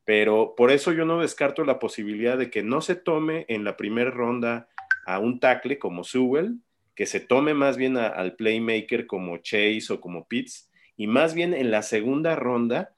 pero 0.06 0.54
por 0.56 0.72
eso 0.72 0.94
yo 0.94 1.04
no 1.04 1.20
descarto 1.20 1.66
la 1.66 1.78
posibilidad 1.78 2.38
de 2.38 2.50
que 2.50 2.64
no 2.64 2.80
se 2.80 2.96
tome 2.96 3.46
en 3.50 3.66
la 3.66 3.76
primera 3.76 4.12
ronda 4.12 4.70
a 5.06 5.20
un 5.20 5.42
tackle 5.42 5.78
como 5.78 6.06
Sewell, 6.06 6.56
que 6.96 7.06
se 7.06 7.20
tome 7.20 7.54
más 7.54 7.76
bien 7.76 7.98
al 7.98 8.38
playmaker 8.38 9.06
como 9.08 9.40
Chase 9.40 9.88
o 9.90 10.00
como 10.00 10.26
Pitts, 10.30 10.72
y 10.98 11.08
más 11.08 11.34
bien 11.34 11.54
en 11.54 11.72
la 11.72 11.82
segunda 11.82 12.36
ronda 12.36 12.96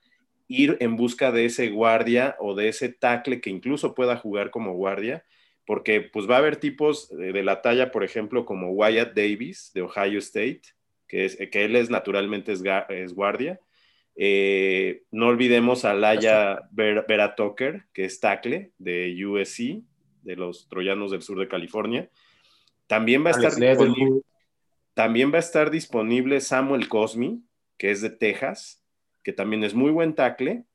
ir 0.47 0.77
en 0.79 0.95
busca 0.95 1.31
de 1.31 1.45
ese 1.45 1.69
guardia 1.69 2.35
o 2.39 2.55
de 2.55 2.69
ese 2.69 2.89
tackle 2.89 3.41
que 3.41 3.49
incluso 3.49 3.93
pueda 3.95 4.17
jugar 4.17 4.49
como 4.49 4.73
guardia, 4.73 5.25
porque 5.65 6.01
pues 6.01 6.29
va 6.29 6.35
a 6.35 6.39
haber 6.39 6.57
tipos 6.57 7.09
de, 7.09 7.43
la 7.43 7.61
talla, 7.61 7.91
por 7.91 8.03
ejemplo, 8.03 8.45
como 8.45 8.71
Wyatt 8.71 9.13
Davis 9.13 9.71
de 9.73 9.81
Ohio 9.81 10.19
State, 10.19 10.61
que, 11.07 11.25
es, 11.25 11.35
que 11.35 11.65
él 11.65 11.75
es 11.75 11.89
naturalmente 11.89 12.53
es, 12.53 13.13
guardia. 13.13 13.59
Eh, 14.15 15.03
no 15.11 15.27
olvidemos 15.27 15.83
a 15.85 15.93
Laia 15.93 16.61
Vera 16.71 17.35
Tucker, 17.35 17.85
que 17.93 18.05
es 18.05 18.19
tackle 18.19 18.71
de 18.77 19.13
USC, 19.25 19.83
de 20.23 20.35
los 20.35 20.69
Troyanos 20.69 21.11
del 21.11 21.21
sur 21.21 21.37
de 21.37 21.47
California. 21.47 22.09
También 22.87 23.25
va 23.25 23.29
a 23.29 23.31
estar 23.31 23.53
disponible, 23.53 24.21
también 24.93 25.31
va 25.31 25.37
a 25.37 25.39
estar 25.39 25.69
disponible 25.69 26.39
Samuel 26.39 26.87
Cosmi, 26.87 27.43
que 27.77 27.91
es 27.91 28.01
de 28.01 28.09
Texas, 28.09 28.83
que 29.23 29.33
también 29.33 29.63
es 29.63 29.73
muy 29.73 29.91
buen 29.91 30.15
tackle. 30.15 30.65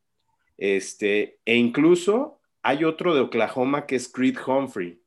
Este, 0.59 1.41
e 1.45 1.57
incluso 1.57 2.41
hay 2.63 2.85
otro 2.85 3.15
de 3.15 3.21
Oklahoma 3.21 3.87
que 3.87 3.97
es 3.97 4.09
Creed 4.09 4.37
Humphrey, 4.47 5.03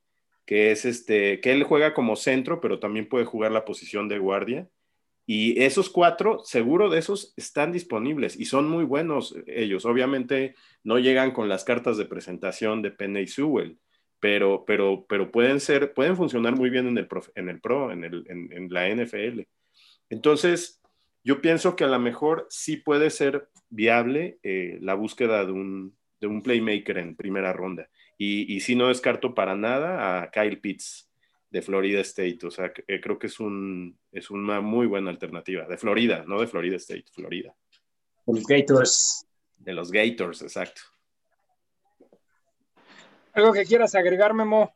que 0.45 0.71
es 0.71 0.85
este, 0.85 1.39
que 1.39 1.51
él 1.51 1.63
juega 1.63 1.93
como 1.93 2.15
centro, 2.15 2.61
pero 2.61 2.79
también 2.79 3.07
puede 3.07 3.25
jugar 3.25 3.51
la 3.51 3.65
posición 3.65 4.07
de 4.07 4.19
guardia. 4.19 4.69
Y 5.27 5.61
esos 5.63 5.89
cuatro, 5.89 6.41
seguro 6.43 6.89
de 6.89 6.99
esos, 6.99 7.33
están 7.35 7.71
disponibles 7.71 8.39
y 8.39 8.45
son 8.45 8.69
muy 8.69 8.83
buenos 8.83 9.35
ellos. 9.47 9.85
Obviamente 9.85 10.55
no 10.83 10.99
llegan 10.99 11.31
con 11.31 11.49
las 11.49 11.63
cartas 11.63 11.97
de 11.97 12.05
presentación 12.05 12.83
de 12.83 12.91
Penny 12.91 13.25
Sewell, 13.25 13.79
pero, 14.19 14.65
pero, 14.65 15.05
pero 15.09 15.31
pueden 15.31 15.59
ser, 15.59 15.93
pueden 15.93 16.15
funcionar 16.15 16.55
muy 16.55 16.69
bien 16.69 16.87
en 16.87 16.97
el, 16.97 17.07
en 17.35 17.49
el 17.49 17.59
Pro, 17.59 17.91
en, 17.91 18.03
el, 18.03 18.25
en, 18.27 18.67
la 18.71 18.87
NFL. 18.87 19.41
Entonces, 20.09 20.79
yo 21.25 21.41
pienso 21.41 21.75
que 21.75 21.83
a 21.83 21.87
lo 21.87 21.99
mejor 21.99 22.45
sí 22.51 22.77
puede 22.77 23.09
ser 23.09 23.49
viable 23.69 24.37
eh, 24.43 24.77
la 24.79 24.93
búsqueda 24.93 25.43
de 25.43 25.51
un, 25.51 25.97
de 26.21 26.27
un 26.27 26.43
playmaker 26.43 26.99
en 26.99 27.15
primera 27.15 27.51
ronda. 27.51 27.89
Y, 28.17 28.55
y 28.55 28.59
sí 28.61 28.75
no 28.75 28.89
descarto 28.89 29.33
para 29.33 29.55
nada 29.55 30.21
a 30.21 30.29
Kyle 30.29 30.61
Pitts 30.61 31.09
de 31.49 31.63
Florida 31.63 31.99
State. 32.01 32.39
O 32.43 32.51
sea, 32.51 32.71
eh, 32.87 33.01
creo 33.01 33.17
que 33.17 33.25
es, 33.25 33.39
un, 33.39 33.97
es 34.11 34.29
una 34.29 34.61
muy 34.61 34.85
buena 34.85 35.09
alternativa. 35.09 35.65
De 35.67 35.77
Florida, 35.77 36.23
no 36.27 36.39
de 36.39 36.47
Florida 36.47 36.75
State, 36.75 37.05
Florida. 37.11 37.55
De 38.27 38.33
los 38.33 38.45
Gators. 38.45 39.27
De 39.57 39.73
los 39.73 39.91
Gators, 39.91 40.43
exacto. 40.43 40.81
¿Algo 43.33 43.51
que 43.51 43.65
quieras 43.65 43.95
agregar, 43.95 44.35
Memo? 44.35 44.75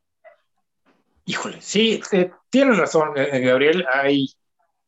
Híjole, 1.25 1.62
sí, 1.62 2.01
eh, 2.12 2.31
tienes 2.49 2.75
razón, 2.75 3.13
eh, 3.15 3.39
Gabriel. 3.39 3.85
Hay, 3.93 4.27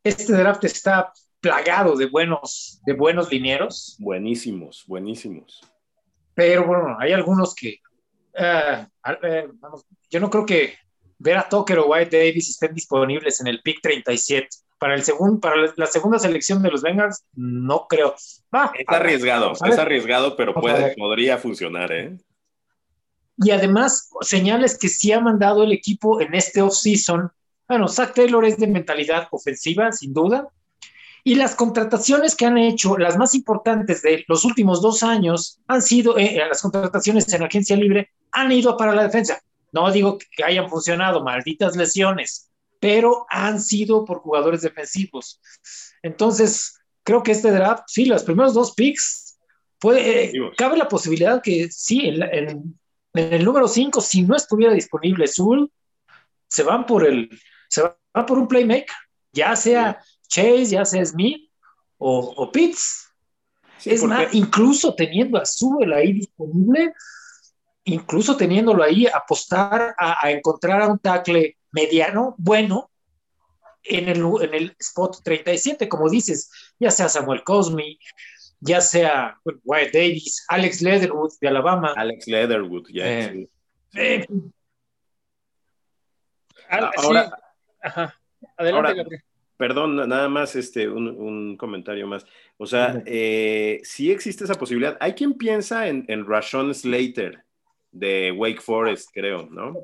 este 0.04 0.34
draft 0.34 0.64
está 0.64 1.14
plagado 1.42 1.96
de 1.96 2.06
buenos, 2.06 2.80
de 2.86 2.94
buenos 2.94 3.30
linieros. 3.32 3.98
Buenísimos, 4.00 4.86
buenísimos. 4.88 5.62
Pero 6.34 6.66
bueno, 6.66 6.96
hay 7.00 7.12
algunos 7.12 7.54
que, 7.54 7.80
eh, 8.34 8.88
eh, 9.24 9.48
yo 10.10 10.20
no 10.20 10.30
creo 10.30 10.46
que 10.46 10.76
Vera 11.18 11.48
Tucker 11.50 11.80
o 11.80 11.88
White 11.88 12.16
Davis 12.16 12.50
estén 12.50 12.74
disponibles 12.74 13.42
en 13.42 13.48
el 13.48 13.62
pick 13.62 13.82
37. 13.82 14.48
Para, 14.80 14.96
el 14.96 15.04
segundo, 15.04 15.40
para 15.40 15.72
la 15.76 15.86
segunda 15.86 16.18
selección 16.18 16.64
de 16.64 16.72
los 16.72 16.82
Bengals, 16.82 17.24
no 17.34 17.86
creo. 17.88 18.16
Ah, 18.52 18.72
es 18.76 18.86
arriesgado, 18.88 19.52
es 19.52 19.78
arriesgado, 19.78 20.36
pero 20.36 20.56
puede, 20.56 20.96
podría 20.96 21.38
funcionar, 21.38 21.92
¿eh? 21.92 22.18
Y 23.38 23.52
además, 23.52 24.10
señales 24.22 24.78
que 24.78 24.90
sí 24.90 25.12
ha 25.12 25.20
mandado 25.20 25.64
el 25.64 25.72
equipo 25.72 26.20
en 26.22 26.34
este 26.34 26.62
offseason. 26.62 27.32
Bueno, 27.68 27.88
Zach 27.88 28.14
Taylor 28.16 28.44
es 28.44 28.58
de 28.58 28.68
mentalidad 28.68 29.28
ofensiva, 29.32 29.92
sin 29.92 30.14
duda. 30.14 30.48
Y 31.24 31.36
las 31.36 31.56
contrataciones 31.56 32.36
que 32.36 32.46
han 32.46 32.58
hecho, 32.58 32.98
las 32.98 33.18
más 33.18 33.36
importantes 33.36 34.02
de 34.02 34.26
los 34.28 34.44
últimos 34.44 34.82
dos 34.82 35.04
años, 35.04 35.60
han 35.68 35.82
sido, 35.82 36.18
eh, 36.18 36.42
las 36.48 36.62
contrataciones 36.62 37.32
en 37.34 37.44
agencia 37.44 37.76
libre, 37.76 38.12
han 38.32 38.52
ido 38.52 38.76
para 38.78 38.96
la 38.96 39.04
defensa. 39.04 39.42
No 39.72 39.92
digo 39.92 40.18
que 40.36 40.44
hayan 40.44 40.70
funcionado, 40.70 41.24
malditas 41.24 41.76
lesiones, 41.76 42.50
pero 42.80 43.26
han 43.30 43.62
sido 43.62 44.04
por 44.06 44.20
jugadores 44.20 44.62
defensivos. 44.62 45.40
Entonces, 46.02 46.80
creo 47.04 47.24
que 47.24 47.32
este 47.32 47.52
draft, 47.52 47.84
sí, 47.88 48.06
los 48.06 48.24
primeros 48.24 48.54
dos 48.54 48.74
picks, 48.74 49.38
puede, 49.80 50.32
cabe 50.58 50.78
la 50.78 50.88
posibilidad 50.88 51.42
que 51.42 51.70
sí, 51.72 52.02
en, 52.06 52.76
el 53.14 53.46
número 53.46 53.68
5, 53.68 54.00
si 54.02 54.24
no 54.24 54.36
estuviera 54.36 54.74
disponible 54.74 55.28
Zul, 55.28 55.72
se 56.48 56.64
van 56.64 56.86
por 56.86 57.06
el, 57.06 57.30
se 57.68 57.82
va 57.82 58.26
por 58.26 58.38
un 58.38 58.48
playmaker, 58.48 58.96
ya 59.34 59.56
sea 59.56 60.02
Chase, 60.32 60.68
ya 60.68 60.86
sea 60.86 61.06
Smith 61.06 61.52
o, 61.98 62.34
o 62.38 62.52
Pitts. 62.52 63.12
es 63.86 64.04
más, 64.04 64.34
incluso 64.34 64.96
teniendo 64.96 65.38
a 65.38 65.46
Zul 65.46 65.94
ahí 65.94 66.14
disponible, 66.14 66.94
incluso 67.84 68.38
teniéndolo 68.38 68.84
ahí, 68.84 69.06
apostar 69.08 69.94
a, 70.00 70.26
a 70.26 70.32
encontrar 70.32 70.82
a 70.82 70.88
un 70.88 71.00
tackle 71.00 71.58
mediano, 71.72 72.36
bueno, 72.38 72.90
en 73.84 74.08
el, 74.08 74.24
en 74.42 74.54
el 74.54 74.76
spot 74.80 75.22
37, 75.24 75.90
como 75.90 76.10
dices, 76.10 76.50
ya 76.80 76.92
sea 76.92 77.10
Samuel 77.10 77.44
Cosme, 77.44 77.98
ya 78.60 78.80
sea 78.80 79.38
Wyatt 79.64 79.94
Davis, 79.94 80.46
Alex 80.48 80.82
Leatherwood 80.82 81.34
de 81.42 81.48
Alabama. 81.48 81.94
Alex 81.98 82.28
Leatherwood, 82.28 82.88
ya. 82.90 83.06
Eh, 83.06 83.50
eh, 83.96 84.28
ahora, 86.70 87.32
ajá. 87.82 88.16
Adelante, 88.58 89.24
Perdón, 89.62 89.96
nada 89.96 90.28
más 90.28 90.56
este, 90.56 90.90
un, 90.90 91.56
comentario 91.56 92.08
más. 92.08 92.26
O 92.58 92.66
sea, 92.66 93.04
eh, 93.06 93.80
sí 93.84 94.10
existe 94.10 94.44
esa 94.44 94.56
posibilidad. 94.56 94.98
Hay 95.00 95.14
quien 95.14 95.36
piensa 95.36 95.88
en, 95.88 96.04
en 96.08 96.26
Rashon 96.26 96.74
Slater 96.74 97.44
de 97.92 98.32
Wake 98.32 98.60
Forest, 98.60 99.12
creo, 99.14 99.46
¿no? 99.52 99.76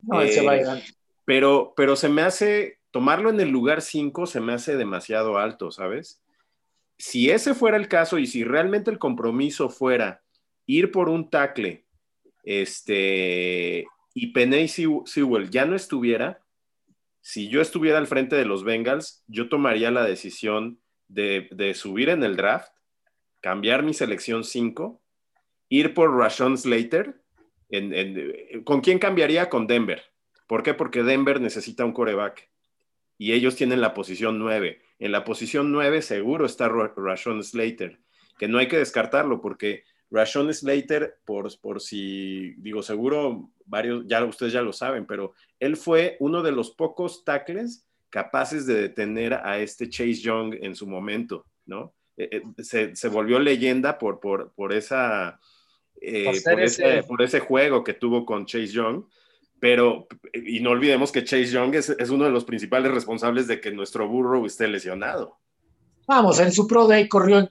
No, 0.00 0.22
él 0.22 0.30
se 0.30 0.40
va 0.40 0.54
a 0.54 0.80
pero, 1.26 1.74
pero 1.76 1.94
se 1.94 2.08
me 2.08 2.22
hace, 2.22 2.78
tomarlo 2.90 3.28
en 3.28 3.38
el 3.38 3.50
lugar 3.50 3.82
5 3.82 4.24
se 4.24 4.40
me 4.40 4.54
hace 4.54 4.78
demasiado 4.78 5.36
alto, 5.36 5.70
¿sabes? 5.70 6.22
Si 6.96 7.28
ese 7.28 7.52
fuera 7.52 7.76
el 7.76 7.86
caso 7.86 8.18
y 8.18 8.26
si 8.26 8.44
realmente 8.44 8.90
el 8.90 8.98
compromiso 8.98 9.68
fuera 9.68 10.22
ir 10.64 10.90
por 10.90 11.10
un 11.10 11.28
tackle, 11.28 11.84
este, 12.44 13.86
y 14.14 14.28
Penny 14.28 14.68
Sewell 14.68 15.50
ya 15.50 15.66
no 15.66 15.76
estuviera, 15.76 16.40
si 17.28 17.50
yo 17.50 17.60
estuviera 17.60 17.98
al 17.98 18.06
frente 18.06 18.36
de 18.36 18.46
los 18.46 18.64
Bengals, 18.64 19.22
yo 19.26 19.50
tomaría 19.50 19.90
la 19.90 20.02
decisión 20.02 20.80
de, 21.08 21.74
subir 21.74 22.08
en 22.08 22.22
el 22.22 22.36
draft, 22.36 22.72
cambiar 23.42 23.82
mi 23.82 23.92
selección 23.92 24.44
5, 24.44 24.98
ir 25.68 25.92
por 25.92 26.16
Rashon 26.16 26.56
Slater. 26.56 27.20
¿Con 28.64 28.80
quién 28.80 28.98
cambiaría? 28.98 29.50
Con 29.50 29.66
Denver. 29.66 30.02
¿Por 30.46 30.62
qué? 30.62 30.72
Porque 30.72 31.02
Denver 31.02 31.38
necesita 31.38 31.84
un 31.84 31.92
coreback 31.92 32.48
y 33.18 33.34
ellos 33.34 33.56
tienen 33.56 33.82
la 33.82 33.92
posición 33.92 34.38
9. 34.38 34.80
En 34.98 35.12
la 35.12 35.24
posición 35.24 35.70
9 35.70 36.00
seguro 36.00 36.46
está 36.46 36.70
Rashon 36.70 37.44
Slater, 37.44 38.00
que 38.38 38.48
no 38.48 38.56
hay 38.56 38.68
que 38.68 38.78
descartarlo 38.78 39.42
porque 39.42 39.84
Rashon 40.10 40.54
Slater, 40.54 41.18
por, 41.26 41.50
por 41.60 41.82
si, 41.82 42.54
digo, 42.54 42.82
seguro 42.82 43.50
varios, 43.68 44.04
ya 44.06 44.24
ustedes 44.24 44.52
ya 44.52 44.62
lo 44.62 44.72
saben, 44.72 45.06
pero 45.06 45.34
él 45.60 45.76
fue 45.76 46.16
uno 46.20 46.42
de 46.42 46.52
los 46.52 46.70
pocos 46.70 47.24
tackles 47.24 47.86
capaces 48.10 48.66
de 48.66 48.74
detener 48.74 49.34
a 49.34 49.58
este 49.58 49.88
Chase 49.88 50.14
Young 50.14 50.54
en 50.60 50.74
su 50.74 50.86
momento, 50.86 51.46
¿no? 51.66 51.92
Eh, 52.16 52.42
eh, 52.72 52.92
se, 52.94 53.08
volvió 53.08 53.38
leyenda 53.38 53.98
por, 53.98 54.18
por, 54.18 54.72
esa, 54.72 55.38
eh, 56.00 56.24
por, 56.24 56.60
ese, 56.60 57.02
por, 57.04 57.22
ese, 57.22 57.40
juego 57.40 57.84
que 57.84 57.94
tuvo 57.94 58.26
con 58.26 58.44
Chase 58.44 58.68
Young, 58.68 59.04
pero, 59.60 60.08
y 60.32 60.60
no 60.60 60.70
olvidemos 60.70 61.12
que 61.12 61.24
Chase 61.24 61.46
Young 61.46 61.74
es, 61.74 62.10
uno 62.10 62.24
de 62.24 62.30
los 62.30 62.44
principales 62.44 62.92
responsables 62.92 63.46
de 63.46 63.60
que 63.60 63.70
nuestro 63.70 64.08
burro 64.08 64.44
esté 64.46 64.66
lesionado. 64.66 65.38
Vamos, 66.06 66.40
en 66.40 66.50
su 66.50 66.66
Pro 66.66 66.86
Day 66.86 67.06
corrió, 67.06 67.48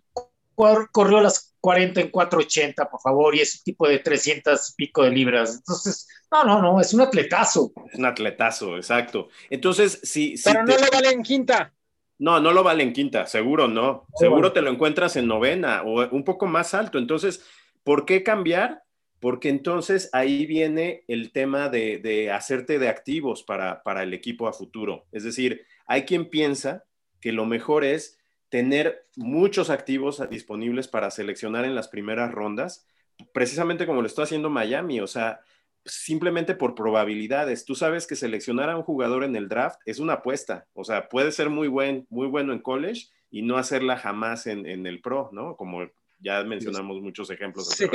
corrió 0.91 1.21
las 1.21 1.55
40 1.61 2.01
en 2.01 2.09
480, 2.09 2.89
por 2.89 2.99
favor, 2.99 3.35
y 3.35 3.41
es 3.41 3.55
un 3.55 3.63
tipo 3.63 3.87
de 3.87 3.99
300 3.99 4.69
y 4.69 4.73
pico 4.75 5.03
de 5.03 5.11
libras. 5.11 5.55
Entonces, 5.55 6.07
no, 6.31 6.43
no, 6.43 6.61
no, 6.61 6.81
es 6.81 6.93
un 6.93 7.01
atletazo. 7.01 7.71
Es 7.91 7.99
un 7.99 8.05
atletazo, 8.05 8.77
exacto. 8.77 9.29
Entonces, 9.49 9.99
si. 10.03 10.35
Pero 10.43 10.63
no 10.63 10.75
lo 10.75 10.91
vale 10.91 11.09
en 11.09 11.23
quinta. 11.23 11.73
No, 12.19 12.39
no 12.39 12.51
lo 12.51 12.63
vale 12.63 12.83
en 12.83 12.93
quinta, 12.93 13.27
seguro 13.27 13.67
no. 13.67 14.07
Seguro 14.15 14.51
te 14.51 14.61
lo 14.61 14.71
encuentras 14.71 15.15
en 15.15 15.27
novena 15.27 15.83
o 15.83 16.09
un 16.09 16.23
poco 16.23 16.47
más 16.47 16.73
alto. 16.73 16.97
Entonces, 16.97 17.43
¿por 17.83 18.05
qué 18.05 18.23
cambiar? 18.23 18.83
porque 19.19 19.49
entonces 19.49 20.09
ahí 20.13 20.45
viene 20.45 21.03
el 21.07 21.31
tema 21.31 21.69
de, 21.69 22.31
hacerte 22.31 22.79
de 22.79 22.89
activos 22.89 23.43
para, 23.43 23.81
el 24.03 24.13
equipo 24.13 24.47
a 24.47 24.53
futuro. 24.53 25.05
Es 25.11 25.23
decir, 25.23 25.65
hay 25.85 26.03
quien 26.03 26.29
piensa 26.29 26.83
que 27.19 27.31
lo 27.31 27.45
mejor 27.45 27.83
es 27.83 28.16
tener 28.49 29.05
muchos 29.15 29.69
activos 29.69 30.21
disponibles 30.29 30.87
para 30.87 31.11
seleccionar 31.11 31.65
en 31.65 31.75
las 31.75 31.87
primeras 31.87 32.31
rondas, 32.31 32.87
precisamente 33.33 33.85
como 33.85 34.01
lo 34.01 34.07
está 34.07 34.23
haciendo 34.23 34.49
Miami, 34.49 34.99
o 34.99 35.07
sea, 35.07 35.41
simplemente 35.85 36.55
por 36.55 36.75
probabilidades. 36.75 37.65
Tú 37.65 37.75
sabes 37.75 38.07
que 38.07 38.15
seleccionar 38.15 38.69
a 38.69 38.77
un 38.77 38.83
jugador 38.83 39.23
en 39.23 39.35
el 39.35 39.47
draft 39.47 39.79
es 39.85 39.99
una 39.99 40.13
apuesta, 40.13 40.67
o 40.73 40.83
sea, 40.83 41.09
puede 41.09 41.31
ser 41.31 41.49
muy, 41.49 41.67
buen, 41.67 42.05
muy 42.09 42.27
bueno 42.27 42.53
en 42.53 42.59
college 42.59 43.07
y 43.29 43.41
no 43.41 43.57
hacerla 43.57 43.97
jamás 43.97 44.47
en, 44.47 44.65
en 44.65 44.85
el 44.87 45.01
pro, 45.01 45.29
¿no? 45.33 45.55
Como 45.55 45.87
ya 46.19 46.43
mencionamos 46.43 47.01
muchos 47.01 47.29
ejemplos. 47.29 47.69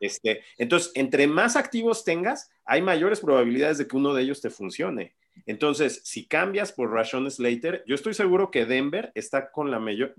Este, 0.00 0.42
entonces, 0.58 0.90
entre 0.96 1.28
más 1.28 1.54
activos 1.54 2.04
tengas, 2.04 2.50
hay 2.64 2.82
mayores 2.82 3.20
probabilidades 3.20 3.78
de 3.78 3.86
que 3.86 3.96
uno 3.96 4.12
de 4.14 4.22
ellos 4.22 4.40
te 4.40 4.50
funcione. 4.50 5.14
Entonces, 5.46 6.02
si 6.04 6.26
cambias 6.26 6.72
por 6.72 6.92
Rashon 6.92 7.30
Slater, 7.30 7.82
yo 7.86 7.94
estoy 7.94 8.14
seguro 8.14 8.50
que 8.50 8.66
Denver 8.66 9.12
está 9.14 9.50
con 9.50 9.70
la 9.70 9.78
mayor, 9.78 10.14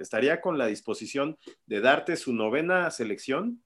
estaría 0.00 0.40
con 0.40 0.58
la 0.58 0.66
disposición 0.66 1.38
de 1.66 1.80
darte 1.80 2.16
su 2.16 2.32
novena 2.32 2.90
selección, 2.90 3.62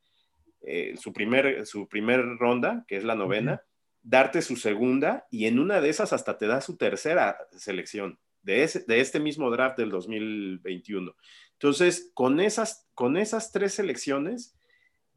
eh, 0.61 0.95
su, 0.99 1.13
primer, 1.13 1.67
su 1.67 1.89
primer 1.89 2.21
ronda, 2.39 2.85
que 2.89 2.97
es 2.97 3.05
la 3.05 3.15
novena, 3.15 3.63
darte 4.03 4.43
su 4.43 4.57
segunda 4.57 5.27
y 5.31 5.47
en 5.47 5.59
una 5.59 5.81
de 5.81 5.89
esas 5.89 6.13
hasta 6.13 6.39
te 6.39 6.47
da 6.47 6.61
su 6.61 6.77
tercera 6.77 7.39
selección 7.57 8.19
de, 8.43 8.69
de 8.87 9.01
este 9.01 9.21
mismo 9.21 9.51
draft 9.51 9.79
del 9.79 9.91
2021. 9.91 11.15
Entonces, 11.53 12.11
con 12.15 12.41
esas, 12.41 12.89
con 12.95 13.17
esas 13.17 13.53
tres 13.53 13.75
selecciones, 13.75 14.57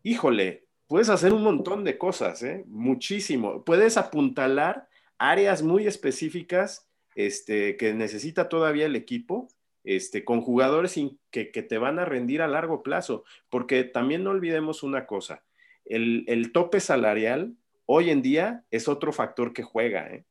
híjole, 0.04 0.68
puedes 0.88 1.10
hacer 1.10 1.34
un 1.34 1.44
montón 1.44 1.84
de 1.84 1.98
cosas, 1.98 2.44
¿eh? 2.44 2.64
muchísimo. 2.68 3.64
Puedes 3.64 3.98
apuntalar 3.98 4.88
áreas 5.30 5.62
muy 5.62 5.88
específicas 5.88 6.90
este, 7.16 7.78
que 7.78 7.94
necesita 7.94 8.50
todavía 8.50 8.86
el 8.86 8.96
equipo, 8.96 9.48
este, 9.84 10.24
con 10.24 10.42
jugadores 10.42 11.00
que, 11.30 11.46
te 11.46 11.78
van 11.78 12.00
a 12.00 12.06
rendir 12.06 12.42
a 12.42 12.48
largo 12.48 12.84
plazo, 12.84 13.24
porque 13.50 13.84
también 13.84 14.24
no 14.24 14.32
olvidemos 14.32 14.84
una 14.84 15.06
cosa, 15.06 15.44
el, 15.86 16.24
el 16.28 16.52
tope 16.52 16.80
salarial 16.80 17.56
hoy 17.86 18.10
en 18.10 18.22
día 18.22 18.64
es 18.72 18.88
otro 18.88 19.12
factor 19.12 19.54
que 19.54 19.64
juega, 19.64 20.08
¿eh? 20.08 20.26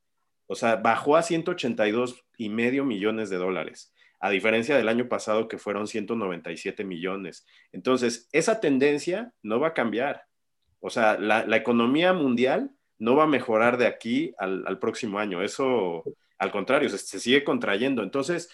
o 0.46 0.54
sea, 0.54 0.76
bajó 0.76 1.16
a 1.16 1.22
182 1.22 2.24
y 2.36 2.48
medio 2.48 2.84
millones 2.84 3.30
de 3.30 3.36
dólares 3.36 3.92
a 4.20 4.28
diferencia 4.28 4.76
del 4.76 4.88
año 4.88 5.08
pasado 5.08 5.48
que 5.48 5.56
fueron 5.58 5.86
197 5.86 6.84
millones. 6.84 7.46
Entonces, 7.72 8.28
esa 8.32 8.60
tendencia 8.60 9.32
no 9.42 9.58
va 9.58 9.68
a 9.68 9.74
cambiar. 9.74 10.26
O 10.78 10.90
sea, 10.90 11.18
la, 11.18 11.56
economía 11.56 12.12
mundial 12.12 12.70
no 13.00 13.16
va 13.16 13.24
a 13.24 13.26
mejorar 13.26 13.78
de 13.78 13.86
aquí 13.86 14.32
al, 14.38 14.78
próximo 14.78 15.18
año. 15.18 15.42
Eso, 15.42 16.04
al 16.38 16.52
contrario, 16.52 16.88
se, 16.88 17.18
sigue 17.18 17.42
contrayendo. 17.42 18.04
Entonces, 18.04 18.48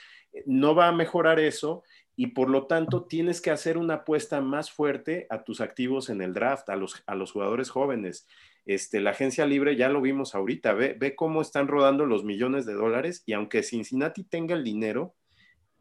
no 0.47 0.75
va 0.75 0.89
a 0.89 0.93
mejorar 0.93 1.39
eso 1.39 1.83
y 2.17 2.29
por 2.29 2.49
lo 2.49 2.67
tanto 2.67 3.05
tienes 3.05 3.43
que 3.43 3.51
hacer 3.51 3.77
una 3.77 3.95
apuesta 3.95 4.41
más 4.41 4.71
fuerte 4.71 5.27
a 5.29 5.45
tus 5.45 5.61
activos 5.61 6.09
en 6.09 6.23
el 6.23 6.33
draft, 6.33 6.71
a 6.71 6.77
los, 6.77 7.03
a 7.07 7.15
los 7.15 7.33
jugadores 7.33 7.69
jóvenes. 7.69 8.27
Este, 8.65 9.01
la 9.01 9.11
agencia 9.11 9.45
libre 9.45 9.77
ya 9.77 9.91
lo 9.91 10.01
vimos 10.01 10.35
ahorita, 10.35 10.73
ve, 10.73 10.97
ve 10.99 11.15
cómo 11.15 11.43
están 11.43 11.69
rodando 11.69 12.07
los 12.07 12.25
millones 12.25 12.65
de 12.65 12.73
dólares 12.73 13.23
y 13.27 13.35
aunque 13.35 13.63
Cincinnati 13.63 14.25
tenga 14.25 14.55
el 14.55 14.65
dinero, 14.65 15.15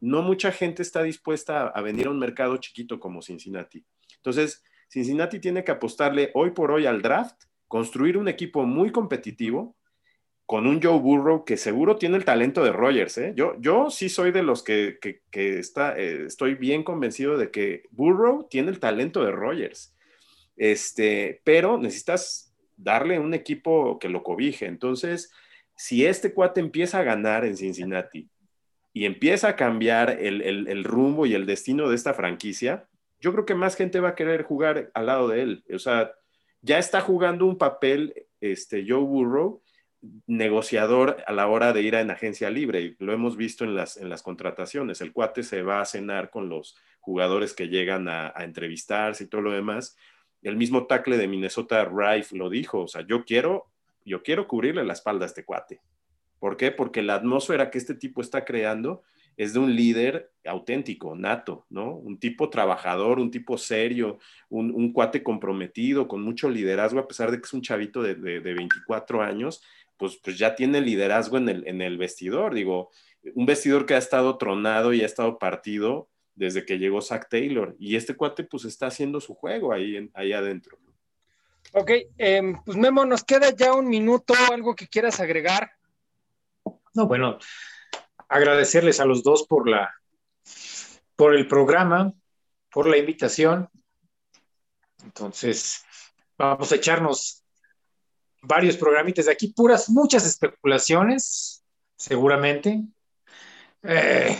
no 0.00 0.22
mucha 0.22 0.52
gente 0.52 0.82
está 0.82 1.02
dispuesta 1.02 1.68
a, 1.68 1.80
venir 1.82 2.06
a 2.06 2.10
un 2.10 2.18
mercado 2.18 2.56
chiquito 2.58 3.00
como 3.00 3.22
Cincinnati. 3.22 3.84
Entonces, 4.16 4.62
Cincinnati 4.88 5.40
tiene 5.40 5.64
que 5.64 5.72
apostarle 5.72 6.30
hoy 6.34 6.50
por 6.50 6.70
hoy 6.70 6.86
al 6.86 7.02
draft, 7.02 7.44
construir 7.68 8.16
un 8.18 8.28
equipo 8.28 8.64
muy 8.64 8.90
competitivo 8.90 9.76
con 10.44 10.66
un 10.66 10.80
Joe 10.80 10.98
Burrow 11.00 11.44
que 11.44 11.56
seguro 11.56 11.96
tiene 11.96 12.16
el 12.16 12.24
talento 12.24 12.62
de 12.62 12.72
Rogers. 12.72 13.18
¿eh? 13.18 13.32
Yo, 13.34 13.54
yo 13.58 13.90
sí 13.90 14.08
soy 14.08 14.30
de 14.30 14.42
los 14.42 14.62
que, 14.62 14.98
está, 15.32 15.98
eh, 15.98 16.26
estoy 16.26 16.54
bien 16.54 16.84
convencido 16.84 17.36
de 17.36 17.50
que 17.50 17.82
Burrow 17.90 18.46
tiene 18.48 18.70
el 18.70 18.78
talento 18.78 19.24
de 19.24 19.32
Rogers. 19.32 19.94
Este, 20.56 21.40
pero 21.44 21.78
necesitas 21.78 22.54
darle 22.76 23.18
un 23.18 23.34
equipo 23.34 23.98
que 23.98 24.08
lo 24.08 24.22
cobije. 24.22 24.66
Entonces, 24.66 25.32
si 25.74 26.06
este 26.06 26.32
cuate 26.32 26.60
empieza 26.60 27.00
a 27.00 27.04
ganar 27.04 27.44
en 27.44 27.56
Cincinnati, 27.56 28.30
y 28.96 29.04
empieza 29.04 29.48
a 29.48 29.56
cambiar 29.56 30.08
el, 30.08 30.40
el, 30.40 30.82
rumbo 30.82 31.26
y 31.26 31.34
el 31.34 31.44
destino 31.44 31.90
de 31.90 31.94
esta 31.94 32.14
franquicia, 32.14 32.88
yo 33.20 33.30
creo 33.30 33.44
que 33.44 33.54
más 33.54 33.76
gente 33.76 34.00
va 34.00 34.08
a 34.08 34.14
querer 34.14 34.44
jugar 34.44 34.90
al 34.94 35.04
lado 35.04 35.28
de 35.28 35.42
él. 35.42 35.64
O 35.70 35.78
sea, 35.78 36.12
ya 36.66 36.78
está 36.78 37.00
jugando 37.00 37.46
un 37.46 37.56
papel 37.56 38.26
este, 38.40 38.84
Joe 38.86 39.00
Burrow 39.00 39.62
negociador 40.26 41.22
a 41.26 41.32
la 41.32 41.46
hora 41.46 41.72
de 41.72 41.82
ir 41.82 41.94
en 41.94 42.10
agencia 42.10 42.50
libre 42.50 42.80
y 42.80 42.96
lo 42.98 43.12
hemos 43.12 43.36
visto 43.36 43.64
en 43.64 43.76
las, 43.76 43.96
en 43.96 44.08
las 44.08 44.22
contrataciones. 44.22 45.00
El 45.00 45.12
cuate 45.12 45.44
se 45.44 45.62
va 45.62 45.80
a 45.80 45.86
cenar 45.86 46.30
con 46.30 46.48
los 46.48 46.76
jugadores 47.00 47.54
que 47.54 47.68
llegan 47.68 48.08
a, 48.08 48.32
a 48.34 48.44
entrevistarse 48.44 49.24
y 49.24 49.26
todo 49.28 49.42
lo 49.42 49.52
demás. 49.52 49.96
El 50.42 50.56
mismo 50.56 50.86
tackle 50.86 51.16
de 51.16 51.28
Minnesota, 51.28 51.84
Rife, 51.84 52.36
lo 52.36 52.50
dijo, 52.50 52.82
o 52.82 52.88
sea, 52.88 53.06
yo 53.06 53.24
quiero, 53.24 53.70
yo 54.04 54.22
quiero 54.22 54.48
cubrirle 54.48 54.84
la 54.84 54.92
espalda 54.92 55.24
a 55.24 55.28
este 55.28 55.44
cuate. 55.44 55.80
¿Por 56.40 56.56
qué? 56.56 56.72
Porque 56.72 57.02
la 57.02 57.14
atmósfera 57.14 57.70
que 57.70 57.78
este 57.78 57.94
tipo 57.94 58.20
está 58.20 58.44
creando 58.44 59.02
es 59.36 59.52
de 59.52 59.58
un 59.58 59.74
líder 59.74 60.32
auténtico, 60.44 61.14
nato, 61.14 61.66
¿no? 61.68 61.94
Un 61.94 62.18
tipo 62.18 62.48
trabajador, 62.48 63.18
un 63.18 63.30
tipo 63.30 63.58
serio, 63.58 64.18
un, 64.48 64.92
cuate 64.92 65.22
comprometido, 65.22 66.08
con 66.08 66.22
mucho 66.22 66.48
liderazgo, 66.48 67.00
a 67.00 67.08
pesar 67.08 67.30
de 67.30 67.38
que 67.38 67.46
es 67.46 67.52
un 67.52 67.62
chavito 67.62 68.02
de, 68.02 68.14
24 68.14 69.22
años, 69.22 69.62
pues, 69.96 70.16
pues 70.16 70.38
ya 70.38 70.54
tiene 70.54 70.80
liderazgo 70.80 71.38
en 71.38 71.48
el, 71.48 71.68
en 71.68 71.82
el 71.82 71.98
vestidor, 71.98 72.54
digo, 72.54 72.90
un 73.34 73.46
vestidor 73.46 73.86
que 73.86 73.94
ha 73.94 73.98
estado 73.98 74.38
tronado 74.38 74.92
y 74.92 75.02
ha 75.02 75.06
estado 75.06 75.38
partido 75.38 76.08
desde 76.34 76.64
que 76.64 76.78
llegó 76.78 77.00
Zach 77.00 77.28
Taylor, 77.28 77.74
y 77.78 77.96
este 77.96 78.14
cuate 78.14 78.44
pues 78.44 78.64
está 78.66 78.86
haciendo 78.86 79.20
su 79.20 79.34
juego 79.34 79.72
ahí, 79.72 80.10
ahí 80.14 80.32
adentro. 80.32 80.78
Ok, 81.72 81.90
em, 82.18 82.56
pues 82.64 82.76
Memo, 82.76 83.04
nos 83.04 83.24
queda 83.24 83.50
ya 83.50 83.74
un 83.74 83.88
minuto, 83.88 84.34
algo 84.52 84.74
que 84.76 84.86
quieras 84.86 85.18
agregar. 85.18 85.72
No, 86.94 87.06
bueno, 87.06 87.38
agradecerles 88.28 89.00
a 89.00 89.04
los 89.04 89.22
dos 89.22 89.46
por 89.46 89.68
la 89.68 89.92
por 91.16 91.34
el 91.34 91.48
programa, 91.48 92.12
por 92.70 92.86
la 92.86 92.98
invitación. 92.98 93.68
Entonces, 95.02 95.82
vamos 96.36 96.70
a 96.70 96.76
echarnos 96.76 97.42
varios 98.42 98.76
programitas 98.76 99.26
de 99.26 99.32
aquí, 99.32 99.48
puras, 99.48 99.88
muchas 99.88 100.26
especulaciones, 100.26 101.64
seguramente. 101.96 102.82
Eh, 103.82 104.38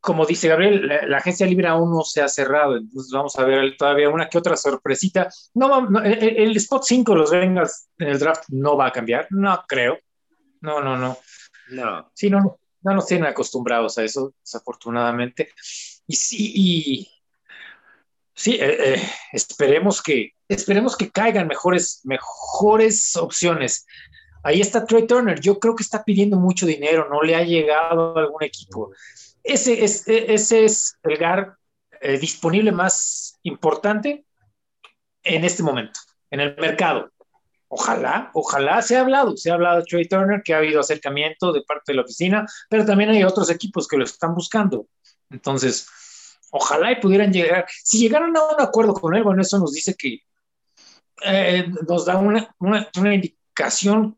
como 0.00 0.24
dice 0.24 0.46
Gabriel, 0.46 0.86
la, 0.86 1.18
agencia 1.18 1.46
libre 1.46 1.66
aún 1.66 1.90
no 1.90 2.02
se 2.02 2.22
ha 2.22 2.28
cerrado, 2.28 2.76
entonces 2.76 3.10
vamos 3.12 3.36
a 3.36 3.44
ver 3.44 3.76
todavía 3.76 4.08
una 4.08 4.28
que 4.28 4.38
otra 4.38 4.56
sorpresita. 4.56 5.28
No, 5.54 6.00
el, 6.00 6.22
el, 6.22 6.56
spot 6.58 6.84
5 6.84 7.12
de 7.12 7.18
los 7.18 7.30
Bengals 7.32 7.88
en 7.98 8.08
el 8.08 8.18
draft 8.20 8.44
no 8.50 8.76
va 8.76 8.86
a 8.86 8.92
cambiar, 8.92 9.26
no 9.30 9.64
creo. 9.66 9.98
No, 10.60 10.80
no, 10.80 10.96
no. 10.96 11.18
No. 11.70 12.10
Sí, 12.14 12.30
no, 12.30 12.40
no 12.40 12.58
nos 12.94 13.06
tienen 13.06 13.26
acostumbrados 13.26 13.98
a 13.98 14.04
eso, 14.04 14.34
desafortunadamente. 14.40 15.50
Y 16.06 16.16
sí, 16.16 16.52
y, 16.54 17.08
sí 18.34 18.54
eh, 18.54 18.94
eh, 18.94 19.02
esperemos, 19.32 20.02
que, 20.02 20.32
esperemos 20.48 20.96
que 20.96 21.10
caigan 21.10 21.48
mejores, 21.48 22.00
mejores 22.04 23.16
opciones. 23.16 23.86
Ahí 24.42 24.60
está 24.60 24.84
Trey 24.84 25.06
Turner, 25.06 25.40
yo 25.40 25.58
creo 25.58 25.74
que 25.74 25.82
está 25.82 26.04
pidiendo 26.04 26.38
mucho 26.38 26.66
dinero, 26.66 27.08
no 27.08 27.22
le 27.22 27.34
ha 27.34 27.42
llegado 27.42 28.16
a 28.16 28.20
algún 28.20 28.44
equipo. 28.44 28.92
Ese 29.42 29.84
es, 29.84 30.06
e, 30.06 30.32
ese 30.32 30.64
es 30.64 30.96
el 31.02 31.16
GAR 31.16 31.56
eh, 32.00 32.18
disponible 32.18 32.72
más 32.72 33.38
importante 33.42 34.24
en 35.22 35.44
este 35.44 35.62
momento, 35.62 35.98
en 36.30 36.40
el 36.40 36.56
mercado. 36.56 37.10
Ojalá, 37.68 38.30
ojalá 38.32 38.80
se 38.80 38.96
ha 38.96 39.00
hablado, 39.00 39.36
se 39.36 39.50
ha 39.50 39.54
hablado 39.54 39.78
de 39.78 39.84
Trey 39.84 40.06
Turner, 40.06 40.42
que 40.44 40.54
ha 40.54 40.58
habido 40.58 40.80
acercamiento 40.80 41.52
de 41.52 41.62
parte 41.62 41.92
de 41.92 41.96
la 41.96 42.02
oficina, 42.02 42.46
pero 42.70 42.84
también 42.84 43.10
hay 43.10 43.24
otros 43.24 43.50
equipos 43.50 43.88
que 43.88 43.96
lo 43.96 44.04
están 44.04 44.34
buscando. 44.34 44.86
Entonces, 45.30 45.88
ojalá 46.50 46.92
y 46.92 47.00
pudieran 47.00 47.32
llegar, 47.32 47.66
si 47.82 47.98
llegaran 47.98 48.36
a 48.36 48.44
un 48.44 48.60
acuerdo 48.60 48.94
con 48.94 49.14
él, 49.14 49.24
bueno, 49.24 49.42
eso 49.42 49.58
nos 49.58 49.72
dice 49.72 49.94
que 49.98 50.20
eh, 51.24 51.66
nos 51.88 52.04
da 52.04 52.18
una, 52.18 52.54
una, 52.60 53.14
indicación 53.14 54.14